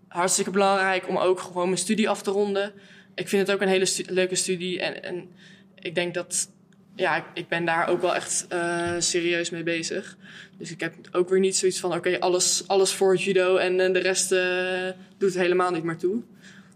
hartstikke 0.08 0.52
belangrijk 0.52 1.08
om 1.08 1.18
ook 1.18 1.40
gewoon 1.40 1.66
mijn 1.66 1.78
studie 1.78 2.10
af 2.10 2.22
te 2.22 2.32
ronden. 2.32 2.74
Ik 3.16 3.28
vind 3.28 3.48
het 3.48 3.56
ook 3.56 3.62
een 3.62 3.68
hele 3.68 3.86
stu- 3.86 4.04
leuke 4.14 4.36
studie. 4.36 4.80
En, 4.82 5.04
en 5.04 5.30
ik 5.76 5.96
denk 5.96 6.14
dat, 6.14 6.50
ja, 6.96 7.16
ik, 7.16 7.24
ik 7.34 7.48
ben 7.48 7.66
daar 7.66 7.88
ook 7.88 8.02
wel 8.02 8.16
echt 8.16 8.46
eh, 8.50 8.94
serieus 9.00 9.50
mee 9.50 9.64
bezig. 9.64 10.18
Dus 10.58 10.72
ik 10.72 10.80
heb 10.80 10.94
ook 11.12 11.30
weer 11.30 11.40
niet 11.40 11.56
zoiets 11.58 11.80
van, 11.80 11.94
oké, 11.94 12.20
alles, 12.20 12.64
alles 12.68 12.92
voor 12.94 13.12
het 13.12 13.24
judo 13.24 13.56
en, 13.58 13.80
eh, 13.80 13.94
de 13.94 14.00
rest 14.00 14.32
eh, 14.32 14.90
doet 15.18 15.34
helemaal 15.34 15.72
niet 15.72 15.84
meer 15.84 15.98
toe. 15.98 16.24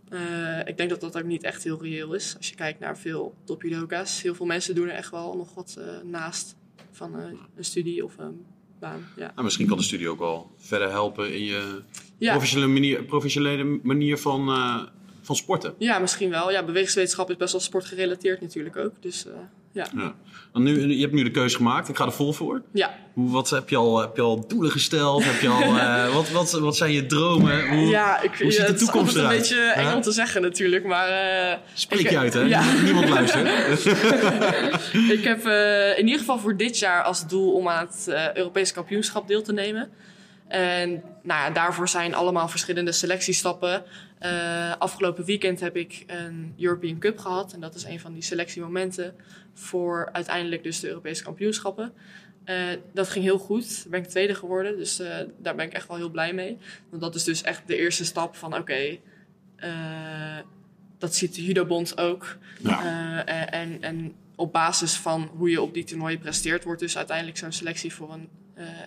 Eh, 0.10 0.19
ik 0.65 0.77
denk 0.77 0.89
dat 0.89 1.01
dat 1.01 1.17
ook 1.17 1.24
niet 1.24 1.43
echt 1.43 1.63
heel 1.63 1.81
reëel 1.81 2.13
is. 2.13 2.33
Als 2.38 2.50
je 2.50 2.55
kijkt 2.55 2.79
naar 2.79 2.98
veel 2.98 3.36
top 3.45 3.62
judoka's. 3.62 4.21
Heel 4.21 4.36
veel 4.36 4.45
mensen 4.45 4.75
doen 4.75 4.89
er 4.89 4.95
echt 4.95 5.12
wel 5.12 5.36
nog 5.38 5.53
wat 5.53 5.75
eh, 5.77 5.83
naast 6.03 6.55
van 7.01 7.20
eh, 7.20 7.25
een 7.55 7.63
studie 7.65 8.03
of 8.05 8.17
een 8.17 8.46
baan. 8.79 9.08
Ja. 9.15 9.31
Nou, 9.31 9.43
misschien 9.43 9.67
kan 9.67 9.77
de 9.77 9.84
studie 9.84 10.10
ook 10.10 10.20
wel 10.20 10.51
verder 10.58 10.89
helpen 10.89 11.34
in 11.34 11.43
je 11.43 11.81
Ja. 12.17 12.31
professionele 12.31 12.72
manier, 12.72 13.03
professionele 13.03 13.79
manier 13.84 14.17
van, 14.17 14.50
eh, 14.50 14.84
van 15.22 15.36
sporten. 15.36 15.74
Ja, 15.77 16.00
misschien 16.00 16.29
wel. 16.29 16.51
Ja, 16.51 16.65
bewegingswetenschap 16.65 17.29
is 17.29 17.38
best 17.38 17.51
wel 17.51 17.62
sportgerelateerd 17.62 18.41
natuurlijk 18.41 18.75
ook. 18.77 18.93
Dus 19.00 19.25
eh, 19.27 19.34
ja. 19.74 19.86
Ja. 19.96 20.13
Want 20.51 20.66
nu, 20.66 20.94
je 20.96 21.01
hebt 21.01 21.13
nu 21.13 21.24
de 21.24 21.32
keuze 21.32 21.56
gemaakt. 21.56 21.90
Ik 21.90 21.96
ga 21.98 22.06
er 22.06 22.12
vol 22.12 22.34
voor. 22.34 22.62
Ja. 22.74 22.96
Hoe, 23.13 23.30
wat, 23.32 23.50
heb, 23.50 23.70
je 23.70 23.75
al, 23.75 24.00
heb 24.00 24.16
je 24.16 24.22
al 24.22 24.48
doelen 24.48 24.72
gesteld? 24.72 25.24
Heb 25.24 25.42
je 25.42 25.48
al, 25.48 25.62
eh, 25.80 26.13
wat, 26.13 26.30
wat, 26.30 26.51
wat 26.51 26.75
zijn 26.78 26.92
je 26.92 27.06
dromen? 27.06 27.70
Hoe, 27.70 27.88
ja, 27.88 28.22
ik, 28.22 28.32
hoe 28.42 28.51
ziet 28.51 28.60
ja, 28.60 28.66
de 28.66 28.72
het 28.72 28.82
is 28.82 28.88
toekomst 28.88 29.16
eruit? 29.16 29.32
een 29.32 29.38
beetje 29.38 29.63
eng 29.72 29.94
om 29.96 30.01
te 30.01 30.12
zeggen 30.12 30.42
natuurlijk, 30.42 30.86
maar... 30.86 31.08
eh, 31.08 31.58
Spreek 31.74 32.00
ik- 32.00 32.10
je 32.10 32.18
uit, 32.18 32.34
hè? 32.34 32.42
Ja. 32.42 32.74
Niemand 32.84 33.10
luistert. 33.10 33.48
ik 35.18 35.24
heb 35.24 35.46
eh, 35.46 35.98
in 35.98 36.06
ieder 36.06 36.20
geval 36.20 36.40
voor 36.40 36.58
dit 36.58 36.80
jaar 36.80 37.04
als 37.04 37.28
doel 37.28 37.51
om 37.54 37.68
aan 37.68 37.88
het 37.88 38.08
Europese 38.34 38.74
kampioenschap 38.74 39.28
deel 39.28 39.42
te 39.42 39.54
nemen. 39.54 39.90
En 40.48 40.90
nou 41.24 41.42
ja, 41.42 41.50
daarvoor 41.50 41.90
zijn 41.90 42.13
allemaal 42.16 42.48
verschillende 42.48 42.92
selectiestappen. 42.92 43.84
Eh, 44.22 44.75
afgelopen 44.78 45.25
weekend 45.25 45.60
heb 45.60 45.75
ik 45.75 46.04
een 46.08 46.54
European 46.58 47.00
Cup 47.00 47.18
gehad. 47.18 47.54
En 47.54 47.60
dat 47.60 47.75
is 47.75 47.84
een 47.84 48.00
van 48.00 48.13
die 48.13 48.22
selectiemomenten 48.24 49.16
voor 49.54 50.10
uiteindelijk 50.12 50.63
dus 50.63 50.80
de 50.80 50.88
Europese 50.88 51.24
kampioenschappen. 51.24 51.94
Eh, 52.44 52.68
dat 52.94 53.10
ging 53.10 53.25
heel 53.25 53.38
goed. 53.38 53.82
Daar 53.82 53.90
ben 53.90 54.00
ik 54.01 54.08
tweede 54.08 54.36
geworden. 54.36 54.78
Dus 54.78 55.00
eh, 55.00 55.18
daar 55.38 55.56
ben 55.56 55.66
ik 55.66 55.74
echt 55.74 55.88
wel 55.88 55.98
heel 55.98 56.10
blij 56.10 56.34
mee. 56.34 56.58
Want 56.90 57.01
dat 57.01 57.16
is 57.16 57.24
dus 57.24 57.42
echt 57.42 57.68
de 57.68 57.75
eerste 57.75 58.06
stap 58.06 58.36
van 58.36 58.56
oké, 58.56 58.98
dat 60.98 61.16
ziet 61.16 61.36
de 61.36 61.46
judobond 61.46 61.98
ook. 61.98 62.38
Ja. 62.60 63.25
En, 63.25 63.82
en 63.82 64.13
op 64.36 64.51
basis 64.51 64.94
van 64.94 65.30
hoe 65.38 65.50
je 65.50 65.62
op 65.62 65.74
die 65.74 65.84
toernooien 65.84 66.20
presteert, 66.20 66.63
wordt 66.63 66.82
dus 66.82 66.98
uiteindelijk 66.98 67.38
zo'n 67.38 67.51
selectie 67.51 67.94
voor 67.94 68.13
een 68.13 68.30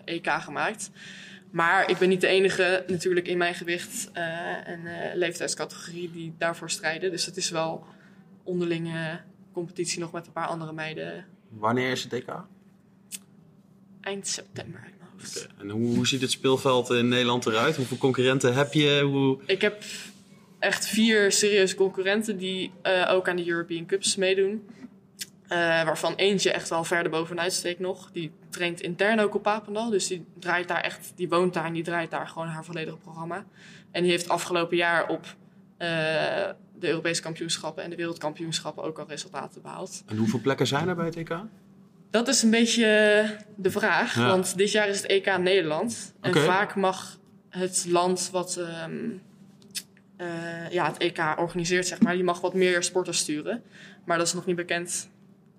EK 0.05 0.31
gemaakt. 0.31 0.91
Maar 1.55 1.91
ik 1.91 1.99
ben 1.99 2.09
niet 2.09 2.21
de 2.21 2.27
enige 2.27 2.85
natuurlijk 2.87 3.27
in 3.27 3.39
mijn 3.39 3.55
gewicht 3.55 4.11
eh, 4.13 4.69
en 4.69 4.87
eh, 4.87 5.15
leeftijdscategorie 5.15 6.11
die 6.11 6.35
daarvoor 6.39 6.71
strijden. 6.71 7.11
Dus 7.11 7.27
het 7.27 7.37
is 7.37 7.51
wel 7.51 7.85
onderlinge 8.43 9.21
competitie 9.53 10.01
nog 10.01 10.13
met 10.13 10.27
een 10.27 10.33
paar 10.33 10.47
andere 10.47 10.73
meiden 10.73 11.27
Wanneer 11.49 11.91
is 11.91 12.03
het 12.03 12.11
DK? 12.11 12.45
eind 14.01 14.27
september 14.27 14.81
uit 14.81 14.95
mijn 14.99 15.11
hoofd. 15.13 15.49
En 15.59 15.71
hoe, 15.71 15.95
hoe 15.95 16.07
ziet 16.07 16.21
het 16.21 16.31
speelveld 16.31 16.91
in 16.91 17.09
Nederland 17.09 17.47
eruit? 17.47 17.77
Hoeveel 17.77 17.97
concurrenten 17.97 18.55
heb 18.55 18.73
je? 18.73 19.01
Hoe... 19.03 19.39
Ik 19.47 19.61
heb 19.61 19.85
echt 20.59 20.87
vier 20.87 21.33
serieuze 21.33 21.75
concurrenten 21.75 22.37
die 22.37 22.73
eh, 22.83 23.11
ook 23.13 23.29
aan 23.29 23.37
de 23.37 23.49
European 23.49 23.87
Cups 23.87 24.17
meedoen. 24.17 24.69
Eh, 25.49 25.59
waarvan 25.85 26.15
eentje 26.15 26.53
echt 26.53 26.69
wel 26.69 26.85
verder 26.85 27.13
bovenuit 27.13 27.53
steekt 27.53 27.81
nog. 27.81 28.11
Die 28.13 28.33
traint 28.51 28.81
intern 28.81 29.21
ook 29.21 29.35
op 29.35 29.43
Papendal. 29.43 29.91
Dus 29.91 30.07
die 30.07 30.27
draait 30.39 30.69
daar 30.69 30.81
echt, 30.81 31.13
die 31.15 31.29
woont 31.29 31.55
daar 31.55 31.65
en 31.65 31.73
die 31.73 31.83
draait 31.83 32.11
daar 32.11 32.29
gewoon 32.29 32.49
haar 32.49 32.65
volledige 32.65 32.97
programma. 32.97 33.45
En 33.91 34.03
die 34.03 34.11
heeft 34.11 34.29
afgelopen 34.29 34.77
jaar 34.77 35.09
op 35.09 35.27
eh, 35.77 35.89
de 36.79 36.89
Europese 36.89 37.23
kampioenschappen 37.23 37.85
en 37.85 37.91
de 37.91 37.97
wereldkampioenschappen 37.97 38.85
ook 38.85 38.99
al 38.99 39.09
resultaten 39.09 39.63
behaald. 39.63 40.03
En 40.07 40.17
hoeveel 40.17 40.41
plekken 40.41 40.67
zijn 40.67 40.89
er 40.89 40.95
bij 40.95 41.05
het 41.05 41.17
EK? 41.17 41.37
Dat 42.11 42.29
is 42.29 42.43
een 42.43 42.51
beetje 42.51 43.27
de 43.57 43.71
vraag. 43.71 44.15
Ja. 44.15 44.27
Want 44.27 44.57
dit 44.57 44.73
jaar 44.73 44.89
is 44.89 44.97
het 44.97 45.07
EK 45.07 45.39
Nederland. 45.39 46.15
En 46.21 46.35
vaak 46.35 46.75
mag 46.75 47.19
het 47.49 47.87
land 47.89 48.29
wat 48.33 48.57
ehm, 48.57 49.11
eh, 50.17 50.71
ja, 50.71 50.87
het 50.87 50.99
EK 50.99 51.35
organiseert, 51.37 51.87
zeg 51.87 52.01
maar, 52.01 52.15
die 52.15 52.25
mag 52.25 52.41
wat 52.41 52.55
meer 52.55 52.83
sporters 52.83 53.19
sturen. 53.19 53.63
Maar 54.05 54.19
dat 54.19 54.27
is 54.27 54.33
nog 54.33 54.47
niet 54.47 54.57
bekend 54.57 55.09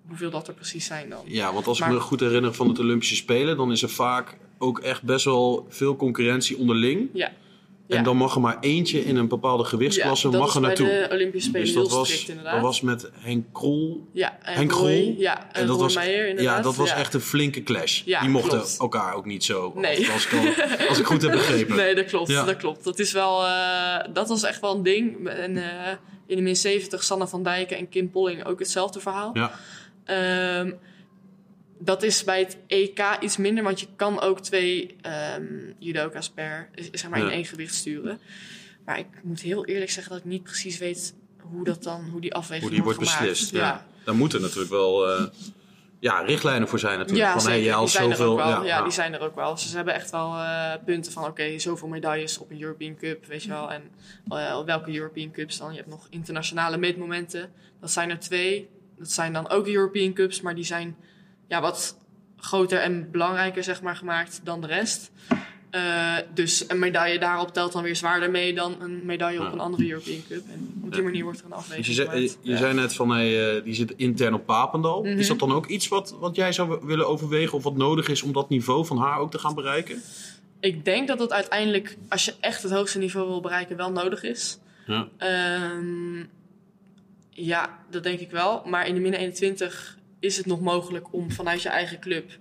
hoeveel 0.08 0.30
dat 0.30 0.48
er 0.48 0.54
precies 0.54 0.86
zijn 0.86 1.10
dan. 1.10 1.22
Ja, 1.26 1.54
want 1.54 1.68
als 1.68 1.80
Maar- 1.80 1.90
ik 1.90 1.96
me 1.96 2.00
goed 2.02 2.20
herinner 2.20 2.54
van 2.54 2.68
het 2.68 2.80
Olympische 2.80 3.16
Spelen, 3.16 3.58
dan 3.58 3.72
is 3.72 3.82
er 3.82 3.90
vaak 3.90 4.38
ook 4.58 4.80
echt 4.80 5.04
best 5.04 5.26
wel 5.26 5.66
veel 5.70 5.96
concurrentie 5.96 6.58
onderling. 6.58 7.10
Ja. 7.14 7.32
En 7.88 7.98
Ja. 7.98 8.04
dan 8.04 8.18
mag 8.18 8.36
er 8.36 8.42
maar 8.42 8.58
eentje 8.60 9.06
in 9.06 9.16
een 9.16 9.28
bepaalde 9.28 9.64
gewichtsklasse 9.64 10.30
ja, 10.30 10.38
mag 10.38 10.56
er 10.56 10.60
bij 10.62 10.70
naartoe. 10.70 10.88
de 10.88 11.08
Olympische 11.12 11.50
Spelen 11.50 11.66
dus 11.66 11.76
heel 11.76 11.84
dat 11.84 11.92
was, 11.98 12.08
strikt 12.10 12.30
inderdaad. 12.30 12.54
dat 12.54 12.62
was 12.62 12.82
met 12.82 13.10
Henk 13.14 13.46
Krol. 13.54 14.08
ja, 14.12 14.38
en 14.42 14.54
Henk 14.54 14.72
Roy, 14.72 15.02
Grol. 15.02 15.16
Ja, 15.18 15.48
en, 15.54 15.62
En 15.62 15.68
dat 15.68 15.80
was, 15.80 15.96
Meijer 15.96 16.28
inderdaad. 16.30 16.56
ja, 16.58 16.62
dat 16.62 16.76
was 16.76 16.90
ja. 16.90 16.96
echt 16.96 17.14
een 17.14 17.22
flinke 17.22 17.64
clash. 17.64 18.02
Ja, 18.06 18.20
Die 18.20 18.30
mochten 18.30 18.58
klopt. 18.58 18.78
elkaar 18.80 19.14
ook 19.16 19.26
niet 19.26 19.44
zo. 19.44 19.72
Nee. 19.76 20.12
Als, 20.12 20.26
ik 20.28 20.34
al- 20.34 20.88
als 20.88 21.00
ik 21.00 21.06
goed 21.06 21.22
heb 21.22 21.32
begrepen. 21.32 21.76
Nee, 21.86 21.96
dat 21.96 22.06
klopt. 22.06 22.30
Ja. 22.30 22.44
Dat 22.46 22.56
klopt. 22.58 22.84
Dat 22.84 23.00
is 23.00 23.12
wel, 23.12 23.46
eh, 23.46 24.14
dat 24.14 24.28
was 24.30 24.44
echt 24.44 24.62
wel 24.62 24.76
een 24.76 24.84
ding. 24.84 25.28
En 25.30 25.58
eh, 25.58 25.92
in 26.28 26.36
de 26.36 26.42
min 26.42 26.56
70 26.56 27.04
Sanne 27.04 27.28
van 27.28 27.44
Dijken 27.44 27.78
en 27.78 27.90
Kim 27.90 28.10
Polling 28.12 28.46
ook 28.46 28.60
hetzelfde 28.60 29.00
verhaal. 29.00 29.30
Ja. 29.34 29.52
Ehm, 30.06 30.72
dat 31.80 32.04
is 32.04 32.24
bij 32.24 32.40
het 32.40 32.58
EK 32.68 33.00
iets 33.22 33.38
minder, 33.38 33.64
want 33.64 33.80
je 33.80 33.88
kan 33.96 34.22
ook 34.22 34.40
twee 34.40 34.96
ehm 35.02 35.44
judoka's 35.80 36.30
per, 36.30 36.70
zeg 36.92 37.10
maar, 37.10 37.20
in 37.20 37.26
Ja. 37.26 37.32
één 37.32 37.46
gewicht 37.46 37.76
sturen. 37.76 38.20
Maar 38.86 39.00
ik 39.00 39.08
moet 39.24 39.42
heel 39.42 39.66
eerlijk 39.66 39.92
zeggen 39.92 40.12
dat 40.14 40.22
ik 40.22 40.30
niet 40.30 40.44
precies 40.44 40.78
weet 40.78 41.14
hoe 41.42 41.64
dat 41.64 41.84
dan, 41.84 42.10
hoe 42.12 42.22
die 42.22 42.34
afweging 42.34 42.62
Hoe 42.66 42.74
die 42.74 42.84
wordt 42.84 43.00
gemaakt. 43.00 43.20
beslist. 43.20 43.52
Ja. 43.52 43.60
Ja, 43.60 43.86
Daar 44.06 44.16
moeten 44.16 44.42
natuurlijk 44.42 44.70
wel 44.72 45.10
eh, 45.10 45.26
ja, 46.00 46.20
richtlijnen 46.20 46.68
voor 46.68 46.80
zijn 46.80 46.98
natuurlijk. 46.98 47.26
ja, 47.28 47.40
van, 47.40 47.52
hey, 47.52 47.60
die 47.80 47.88
zijn 47.88 48.12
er 48.12 48.24
ook 48.24 48.38
wel. 48.38 48.48
Ja, 48.48 48.64
ja, 48.64 48.82
die 48.84 48.92
zijn 48.92 49.14
er 49.14 49.20
ook 49.20 49.36
wel. 49.36 49.58
Ze 49.58 49.76
hebben 49.76 49.94
echt 49.94 50.12
wel 50.12 50.36
eh, 50.36 50.74
punten 50.86 51.12
van, 51.12 51.24
oké, 51.26 51.60
zoveel 51.60 51.88
medailles 51.88 52.38
op 52.38 52.52
een 52.52 52.62
European 52.62 52.96
Cup, 52.96 53.26
weet 53.26 53.44
je 53.44 53.50
wel. 53.50 53.72
En 53.72 53.82
eh, 54.28 54.64
welke 54.64 54.96
European 54.96 55.32
Cups 55.32 55.58
dan? 55.58 55.72
Je 55.72 55.78
hebt 55.78 55.90
nog 55.90 56.08
internationale 56.10 56.78
meetmomenten. 56.78 57.52
Dat 57.80 57.92
zijn 57.92 58.10
er 58.10 58.20
twee. 58.20 58.70
Dat 58.98 59.12
zijn 59.12 59.34
dan 59.34 59.50
ook 59.50 59.68
European 59.68 60.14
Cups, 60.14 60.42
maar 60.42 60.56
die 60.56 60.64
zijn 60.64 60.96
ja, 61.48 61.62
wat 61.62 61.98
groter 62.38 62.80
en 62.80 63.12
belangrijker, 63.12 63.64
zeg 63.64 63.82
maar, 63.82 63.96
gemaakt 63.96 64.42
dan 64.44 64.62
de 64.62 64.68
rest. 64.68 65.12
Eh, 65.70 66.16
dus 66.34 66.66
een 66.68 66.80
medaille 66.80 67.20
daarop 67.20 67.54
telt 67.54 67.72
dan 67.72 67.84
weer 67.84 67.96
zwaarder 67.96 68.32
mee 68.32 68.54
dan 68.54 68.76
een 68.82 69.06
medaille 69.06 69.40
op 69.40 69.46
Ja. 69.46 69.52
een 69.52 69.60
andere 69.60 69.90
European 69.90 70.22
Cup. 70.30 70.44
En 70.54 70.82
op 70.84 70.94
die 70.94 71.04
manier 71.04 71.24
wordt 71.24 71.40
er 71.40 71.46
een 71.46 71.52
Dus 71.52 71.60
afweging 71.60 71.86
je, 71.86 71.94
zei, 71.94 72.22
je 72.22 72.52
Ja. 72.52 72.58
zei 72.58 72.74
net 72.74 72.94
van 72.96 73.10
hey, 73.10 73.56
eh, 73.58 73.64
die 73.64 73.74
zit 73.74 73.94
intern 73.96 74.34
op 74.34 74.46
Papendal. 74.46 75.04
Mhm. 75.04 75.18
Is 75.18 75.28
dat 75.28 75.40
dan 75.40 75.52
ook 75.52 75.66
iets 75.68 75.88
wat, 75.88 76.16
wat 76.20 76.36
jij 76.36 76.52
zou 76.52 76.86
willen 76.86 77.08
overwegen 77.08 77.58
of 77.58 77.64
wat 77.64 77.76
nodig 77.78 78.08
is 78.08 78.22
om 78.22 78.34
dat 78.34 78.50
niveau 78.50 78.86
van 78.86 78.98
haar 78.98 79.20
ook 79.20 79.32
te 79.32 79.40
gaan 79.40 79.56
bereiken? 79.56 80.02
Ik 80.60 80.86
denk 80.86 81.08
dat 81.08 81.18
dat 81.18 81.32
uiteindelijk, 81.34 81.98
als 82.10 82.26
je 82.26 82.34
echt 82.40 82.64
het 82.64 82.72
hoogste 82.72 82.98
niveau 83.00 83.28
wil 83.28 83.42
bereiken, 83.42 83.78
wel 83.78 83.92
nodig 83.92 84.24
is. 84.24 84.60
Ja. 84.86 85.08
Ehm, 85.18 86.24
ja, 87.36 87.80
dat 87.90 88.04
denk 88.04 88.20
ik 88.20 88.32
wel. 88.32 88.64
Maar 88.66 88.88
in 88.88 88.94
de 88.94 89.02
min 89.02 89.14
21 89.14 89.98
is 90.20 90.38
het 90.38 90.46
nog 90.46 90.62
mogelijk 90.62 91.14
om 91.14 91.32
vanuit 91.32 91.62
je 91.62 91.70
eigen 91.70 92.00
club 92.00 92.38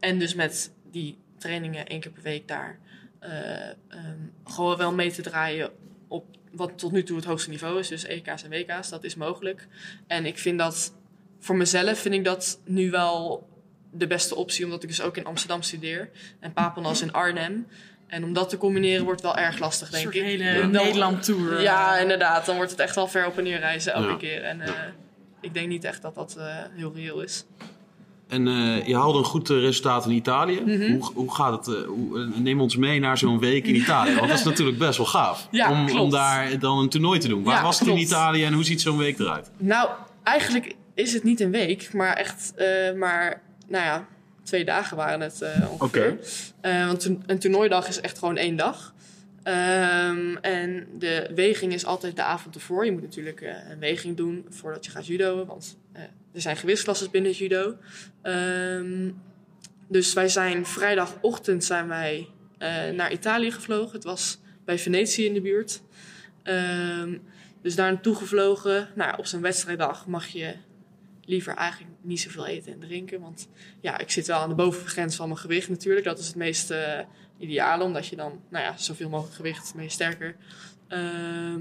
en 0.00 0.18
dus 0.18 0.34
met 0.34 0.72
die 0.90 1.18
trainingen 1.38 1.86
één 1.86 2.00
keer 2.00 2.10
per 2.10 2.22
week 2.22 2.48
daar 2.48 2.78
eh, 3.18 3.68
ehm, 3.68 4.18
gewoon 4.44 4.76
wel 4.76 4.92
mee 4.92 5.10
te 5.10 5.22
draaien 5.22 5.70
op 6.08 6.24
wat 6.50 6.78
tot 6.78 6.92
nu 6.92 7.02
toe 7.02 7.16
het 7.16 7.24
hoogste 7.24 7.50
niveau 7.50 7.78
is. 7.78 7.88
Dus 7.88 8.04
EK's 8.04 8.42
en 8.42 8.50
WK's, 8.50 8.88
dat 8.88 9.04
is 9.04 9.14
mogelijk. 9.14 9.66
En 10.06 10.26
ik 10.26 10.38
vind 10.38 10.58
dat, 10.58 10.94
voor 11.38 11.56
mezelf 11.56 11.98
vind 11.98 12.14
ik 12.14 12.24
dat 12.24 12.60
nu 12.64 12.90
wel 12.90 13.48
de 13.90 14.06
beste 14.06 14.34
optie, 14.34 14.64
omdat 14.64 14.82
ik 14.82 14.88
dus 14.88 15.00
ook 15.00 15.16
in 15.16 15.24
Amsterdam 15.24 15.62
studeer 15.62 16.10
en 16.40 16.52
Papendal 16.52 16.92
is 16.92 17.02
in 17.02 17.12
Arnhem. 17.12 17.66
En 18.14 18.24
om 18.24 18.32
dat 18.32 18.48
te 18.48 18.56
combineren 18.56 19.04
wordt 19.04 19.20
wel 19.20 19.36
erg 19.36 19.58
lastig, 19.58 19.86
Een 19.92 20.00
denk 20.00 20.14
ik. 20.14 20.22
hele 20.22 20.60
Dan- 20.60 20.70
Nederland-tour. 20.70 21.60
ja, 21.62 21.96
inderdaad. 21.98 22.46
Dan 22.46 22.56
wordt 22.56 22.70
het 22.70 22.80
echt 22.80 22.94
wel 22.94 23.08
ver 23.08 23.26
op 23.26 23.38
en 23.38 23.44
neer 23.44 23.58
reizen 23.58 23.92
elke 23.92 24.08
Ja. 24.08 24.16
keer. 24.16 24.42
En 24.42 24.60
eh, 24.60 24.70
ik 25.40 25.54
denk 25.54 25.68
niet 25.68 25.84
echt 25.84 26.02
dat 26.02 26.14
dat 26.14 26.34
eh, 26.38 26.44
heel 26.76 26.92
reëel 26.94 27.20
is. 27.20 27.44
En 28.28 28.48
eh, 28.48 28.86
je 28.86 28.96
haalde 28.96 29.18
een 29.18 29.24
goed 29.24 29.48
resultaat 29.48 30.06
in 30.06 30.10
Italië. 30.12 30.60
Mhm. 30.60 30.92
hoe, 30.92 31.10
hoe 31.14 31.34
gaat 31.34 31.66
het? 31.66 31.76
eh, 31.76 31.82
hoe, 31.86 32.30
neem 32.36 32.60
ons 32.60 32.76
mee 32.76 33.00
naar 33.00 33.18
zo'n 33.18 33.38
week 33.38 33.66
in 33.66 33.74
Italië. 33.74 34.14
Want 34.14 34.28
dat 34.28 34.38
is 34.38 34.44
natuurlijk 34.52 34.78
best 34.78 34.96
wel 34.96 35.06
gaaf. 35.06 35.48
Ja, 35.50 35.70
om, 35.70 35.98
om 35.98 36.10
daar 36.10 36.58
dan 36.58 36.78
een 36.78 36.88
toernooi 36.88 37.18
te 37.18 37.28
doen. 37.28 37.42
Waar 37.42 37.56
Ja, 37.56 37.62
was 37.62 37.78
het 37.78 37.88
in. 37.88 37.96
Italië 37.98 38.44
en 38.44 38.52
hoe 38.52 38.64
ziet 38.64 38.80
zo'n 38.80 38.98
week 38.98 39.18
eruit? 39.18 39.50
Nou, 39.56 39.88
eigenlijk 40.22 40.74
is 40.94 41.12
het 41.12 41.22
niet 41.24 41.40
een 41.40 41.50
week, 41.50 41.92
maar 41.92 42.12
echt, 42.16 42.52
eh, 42.56 42.92
maar 42.96 43.42
nou 43.68 43.84
ja, 43.84 44.06
twee 44.44 44.64
dagen 44.64 44.96
waren 44.96 45.20
het 45.20 45.42
eh, 45.42 45.72
ongeveer. 45.72 46.18
Eh, 46.60 46.86
want 46.86 47.04
een, 47.04 47.22
een 47.26 47.38
toernooidag 47.38 47.88
is 47.88 48.00
echt 48.00 48.18
gewoon 48.18 48.36
één 48.36 48.56
dag. 48.56 48.94
Ehm, 49.42 50.36
en 50.36 50.86
de 50.98 51.30
weging 51.34 51.72
is 51.72 51.84
altijd 51.84 52.16
de 52.16 52.22
avond 52.22 52.54
ervoor. 52.54 52.84
Je 52.84 52.92
moet 52.92 53.02
natuurlijk 53.02 53.40
eh, 53.40 53.70
een 53.70 53.78
weging 53.78 54.16
doen 54.16 54.46
voordat 54.48 54.84
je 54.84 54.90
gaat 54.90 55.06
judoën, 55.06 55.46
want 55.46 55.76
er 56.32 56.40
zijn 56.40 56.56
gewichtsklassen 56.56 57.10
binnen 57.10 57.30
het 57.30 57.40
judo. 57.40 57.76
Ehm, 58.22 59.10
dus 59.88 60.12
wij 60.12 60.28
zijn 60.28 60.66
vrijdagochtend 60.66 61.64
zijn 61.64 61.88
wij 61.88 62.28
naar 62.94 63.12
Italië 63.12 63.50
gevlogen. 63.50 63.92
Het 63.92 64.04
was 64.04 64.38
bij 64.64 64.78
Venetië 64.78 65.26
in 65.26 65.34
de 65.34 65.40
buurt. 65.40 65.82
Ehm, 66.42 67.18
dus 67.62 67.74
daar 67.74 67.92
naartoe 67.92 68.14
gevlogen. 68.14 68.88
Nou, 68.94 69.18
op 69.18 69.26
zo'n 69.26 69.40
wedstrijddag 69.40 70.06
mag 70.06 70.26
je 70.26 70.54
liever 71.26 71.54
eigenlijk 71.54 71.92
niet 72.02 72.20
zoveel 72.20 72.46
eten 72.46 72.72
en 72.72 72.78
drinken. 72.80 73.20
Want 73.20 73.48
ja, 73.80 73.98
ik 73.98 74.10
zit 74.10 74.26
wel 74.26 74.38
aan 74.38 74.48
de 74.48 74.54
bovengrens 74.54 75.16
van 75.16 75.28
mijn 75.28 75.40
gewicht 75.40 75.68
natuurlijk. 75.68 76.04
Dat 76.06 76.18
is 76.18 76.26
het 76.26 76.36
meest 76.36 76.70
eh, 76.70 76.98
ideale, 77.38 77.84
omdat 77.84 78.06
je 78.06 78.16
dan, 78.16 78.40
nou 78.50 78.64
ja, 78.64 78.76
zoveel 78.76 79.08
mogelijk 79.08 79.36
gewicht, 79.36 79.72
ben 79.74 79.84
je 79.84 79.90
sterker. 79.90 80.36
Ehm, 80.88 81.60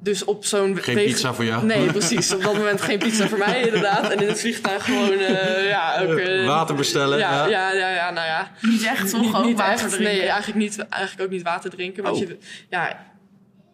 dus 0.00 0.24
op 0.24 0.44
zo'n... 0.44 0.76
Geen 0.76 0.94
wegen- 0.94 1.12
pizza 1.12 1.34
voor 1.34 1.44
jou? 1.44 1.64
Nee, 1.64 1.86
precies. 1.92 2.34
Op 2.34 2.42
dat 2.42 2.54
moment 2.54 2.80
geen 2.80 2.98
pizza 2.98 3.28
voor 3.28 3.38
mij 3.38 3.60
inderdaad. 3.62 4.10
En 4.10 4.18
in 4.20 4.28
het 4.28 4.40
vliegtuig 4.40 4.84
gewoon, 4.84 5.12
eh, 5.12 5.68
ja, 5.68 6.00
ook... 6.02 6.18
eh, 6.18 6.46
Water 6.46 6.74
bestellen. 6.74 7.18
ja, 7.18 7.46
ja. 7.46 7.48
ja, 7.48 7.72
ja, 7.72 7.90
ja, 7.94 8.10
nou 8.10 8.26
ja. 8.26 8.52
Niet 8.60 8.82
echt, 8.84 9.10
toch? 9.10 9.20
Niet, 9.20 9.34
Ook 9.34 9.44
niet 9.44 9.56
water 9.56 9.72
echt, 9.84 9.92
drinken. 9.94 10.16
nee, 10.16 10.26
eigenlijk, 10.28 10.58
niet, 10.58 10.78
eigenlijk 10.78 11.22
ook 11.24 11.30
niet 11.30 11.42
water 11.42 11.70
drinken. 11.70 12.02
Want 12.02 12.16
Oh. 12.16 12.22
je, 12.28 12.38
ja, 12.70 13.06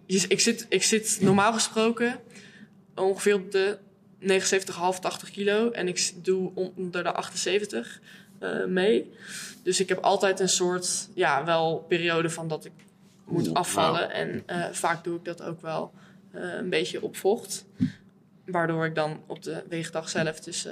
je- 0.07 0.25
ik, 0.29 0.41
zit, 0.41 0.67
ik 0.69 0.83
zit 0.83 1.19
normaal 1.21 1.53
gesproken 1.53 2.21
ongeveer 2.95 3.35
op 3.35 3.51
de 3.53 3.79
79,5, 4.25 4.99
80 5.01 5.31
kilo. 5.31 5.71
En 5.71 5.89
ik 5.89 6.13
doe 6.15 6.51
onder 6.55 7.03
de 7.03 7.13
78 7.13 8.01
eh, 8.39 8.65
mee. 8.65 9.13
Dus 9.63 9.81
ik 9.81 9.89
heb 9.89 9.99
altijd 9.99 10.41
een 10.41 10.49
soort, 10.49 11.09
ja, 11.15 11.45
wel 11.45 11.85
periode 11.89 12.31
van 12.31 12.49
dat 12.49 12.65
ik 12.65 12.73
moet 13.25 13.55
afvallen. 13.55 14.11
En 14.11 14.43
eh, 14.47 14.65
vaak 14.73 15.05
doe 15.05 15.17
ik 15.17 15.25
dat 15.25 15.43
ook 15.43 15.61
wel 15.61 15.93
eh, 16.31 16.55
een 16.55 16.71
beetje 16.71 17.03
op 17.03 17.17
vocht. 17.17 17.65
Waardoor 18.47 18.87
ik 18.87 18.95
dan 18.95 19.21
op 19.27 19.43
de 19.43 19.65
weegdag 19.69 20.09
zelf 20.09 20.41
dus... 20.41 20.69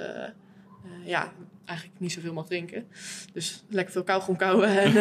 ja, 1.05 1.31
eigenlijk 1.65 1.99
niet 1.99 2.11
zoveel 2.11 2.33
mag 2.33 2.45
drinken. 2.45 2.87
Dus 3.33 3.63
lekker 3.69 3.93
veel 3.93 4.03
kauwgom 4.03 4.35
kauwen 4.35 4.79
en, 4.79 4.97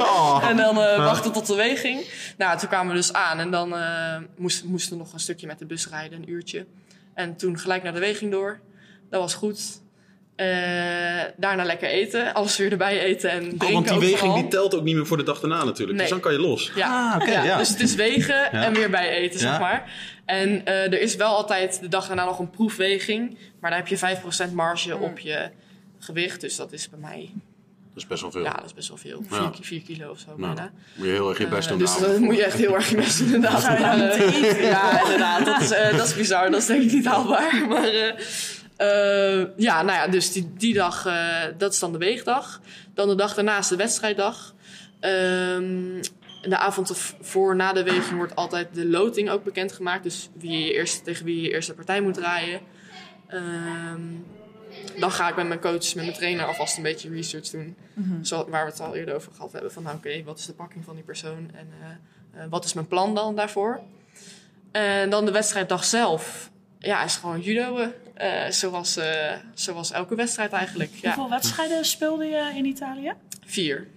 Oh. 0.00 0.44
en 0.48 0.56
dan 0.56 0.80
eh, 0.80 0.96
wachten 0.96 1.32
tot 1.32 1.46
de 1.46 1.54
weging. 1.54 2.06
Nou, 2.38 2.58
toen 2.58 2.68
kwamen 2.68 2.92
we 2.92 2.98
dus 2.98 3.12
aan 3.12 3.38
en 3.38 3.50
dan 3.50 3.74
moesten 4.36 4.68
moesten 4.68 4.92
we 4.92 4.98
nog 4.98 5.12
een 5.12 5.20
stukje 5.20 5.46
met 5.46 5.58
de 5.58 5.66
bus 5.66 5.88
rijden, 5.88 6.18
een 6.18 6.30
uurtje. 6.30 6.66
En 7.14 7.36
toen 7.36 7.58
gelijk 7.58 7.82
naar 7.82 7.92
de 7.92 8.00
weging 8.00 8.30
door. 8.30 8.60
Dat 9.10 9.20
was 9.20 9.34
goed. 9.34 9.82
Eh, 10.36 10.46
daarna 11.36 11.64
lekker 11.64 11.88
eten, 11.88 12.34
alles 12.34 12.56
weer 12.56 12.70
erbij 12.70 13.00
eten 13.00 13.30
en 13.30 13.40
drinken 13.40 13.66
Oh, 13.66 13.72
want 13.72 13.88
die 13.88 13.98
weging 13.98 14.18
vooral. 14.18 14.40
die 14.40 14.48
telt 14.48 14.74
ook 14.74 14.82
niet 14.82 14.94
meer 14.94 15.06
voor 15.06 15.16
de 15.16 15.22
dag 15.22 15.40
daarna 15.40 15.64
natuurlijk. 15.64 15.90
Nee. 15.90 16.00
Dus 16.00 16.08
dan 16.08 16.20
kan 16.20 16.32
je 16.32 16.38
los. 16.38 16.72
Ja. 16.74 17.12
Ah, 17.12 17.20
oké, 17.22 17.42
ja. 17.42 17.58
Dus 17.58 17.68
het 17.68 17.80
is 17.80 17.94
wegen 17.94 18.52
en 18.52 18.72
weer 18.72 18.90
bij 18.90 19.08
eten, 19.10 19.40
zeg 19.40 19.60
maar. 19.60 19.92
En 20.24 20.64
eh, 20.64 20.84
er 20.84 21.00
is 21.00 21.16
wel 21.16 21.36
altijd 21.36 21.80
de 21.80 21.88
dag 21.88 22.06
daarna 22.06 22.24
nog 22.24 22.38
een 22.38 22.50
proefweging. 22.50 23.38
Maar 23.60 23.70
daar 23.70 23.78
heb 23.78 23.88
je 23.88 23.96
5% 24.48 24.52
marge 24.52 24.96
op 24.96 25.18
je 25.18 25.50
gewicht. 25.98 26.40
Dus 26.40 26.56
dat 26.56 26.72
is 26.72 26.88
bij 26.90 26.98
mij, 26.98 27.32
Dat 27.94 28.02
is 28.02 28.06
best 28.08 28.22
wel 28.22 28.30
veel. 28.30 28.42
ja, 28.42 28.52
dat 28.52 28.64
is 28.64 28.74
best 28.74 28.88
wel 28.88 28.96
veel. 28.96 29.22
Ja. 29.30 29.52
4 29.60 29.82
kilo 29.82 30.10
of 30.10 30.18
zo 30.18 30.26
Nou, 30.36 30.54
bijna. 30.54 30.70
moet 30.94 31.06
je 31.06 31.12
heel 31.12 31.28
erg 31.28 31.38
je 31.38 31.48
best 31.48 31.62
Eh, 31.64 31.68
doen. 31.68 31.78
dus 31.78 31.98
nou. 31.98 32.10
dat 32.12 32.18
moet 32.20 32.36
je 32.36 32.44
echt 32.44 32.58
heel 32.58 32.74
erg 32.74 32.88
je 32.90 32.96
best 32.96 33.18
doen, 33.18 33.34
inderdaad. 33.34 33.62
Je 33.62 33.68
nou 33.68 34.00
eten? 34.10 34.62
ja, 34.66 35.02
inderdaad. 35.02 35.44
Dat 35.44 35.60
is, 35.60 35.70
eh, 35.70 35.96
dat 35.96 36.06
is 36.06 36.14
bizar. 36.14 36.50
Dat 36.50 36.60
is 36.60 36.66
denk 36.66 36.82
ik 36.82 36.92
niet 36.92 37.06
haalbaar. 37.06 37.64
Maar 37.68 37.84
eh, 37.88 38.08
eh, 38.76 39.48
ja, 39.56 39.82
nou 39.82 39.98
ja, 39.98 40.08
dus 40.08 40.32
die, 40.32 40.52
die 40.56 40.74
dag, 40.74 41.06
eh, 41.06 41.42
dat 41.58 41.72
is 41.72 41.78
dan 41.78 41.92
de 41.92 41.98
weegdag. 41.98 42.60
Dan 42.94 43.08
de 43.08 43.14
dag 43.14 43.34
daarna 43.34 43.58
is 43.58 43.68
de 43.68 43.76
wedstrijddag. 43.76 44.54
Ehm, 45.00 46.02
de 46.42 46.56
avond 46.58 47.14
voor 47.20 47.56
na 47.56 47.72
de 47.72 47.82
weging 47.82 48.16
wordt 48.16 48.36
altijd 48.36 48.68
de 48.74 48.86
loting 48.86 49.30
ook 49.30 49.44
bekendgemaakt. 49.44 50.02
Dus 50.02 50.28
wie 50.38 50.58
je 50.64 50.72
eerst, 50.74 51.04
tegen 51.04 51.24
wie 51.24 51.36
je 51.36 51.42
je 51.42 51.50
eerste 51.52 51.74
partij 51.74 52.00
moet 52.00 52.14
draaien. 52.14 52.60
Ehm, 53.28 54.00
dan 54.98 55.10
ga 55.10 55.28
ik 55.28 55.36
met 55.36 55.46
mijn 55.48 55.60
coach, 55.60 55.94
met 55.94 56.04
mijn 56.04 56.12
trainer 56.12 56.44
alvast 56.46 56.76
een 56.76 56.82
beetje 56.82 57.08
research 57.10 57.48
doen. 57.50 57.76
Zo, 58.22 58.48
waar 58.48 58.64
we 58.64 58.70
het 58.70 58.80
al 58.80 58.94
eerder 58.94 59.14
over 59.14 59.32
gehad 59.32 59.52
hebben. 59.52 59.72
Van 59.72 59.82
nou, 59.82 59.96
oké, 59.96 60.22
wat 60.22 60.38
is 60.38 60.46
de 60.46 60.52
pakking 60.52 60.84
van 60.84 60.94
die 60.94 61.04
persoon? 61.04 61.50
En 61.54 61.68
eh, 61.82 62.42
eh, 62.42 62.50
wat 62.50 62.64
is 62.64 62.72
mijn 62.72 62.86
plan 62.86 63.14
dan 63.14 63.36
daarvoor? 63.36 63.80
En 64.72 65.10
dan 65.10 65.24
de 65.24 65.30
wedstrijddag 65.32 65.84
zelf. 65.84 66.50
Ja, 66.78 67.04
is 67.04 67.16
gewoon 67.16 67.40
judo. 67.40 67.90
eh, 68.14 68.50
zoals, 68.50 68.98
zoals 69.54 69.90
elke 69.92 70.14
wedstrijd 70.14 70.52
eigenlijk. 70.52 70.90
Ja, 70.94 71.14
Hoeveel 71.14 71.30
wedstrijden 71.30 71.84
speelde 71.84 72.24
je 72.24 72.52
in 72.54 72.64
Italië? 72.64 73.12
vier. 73.46 73.88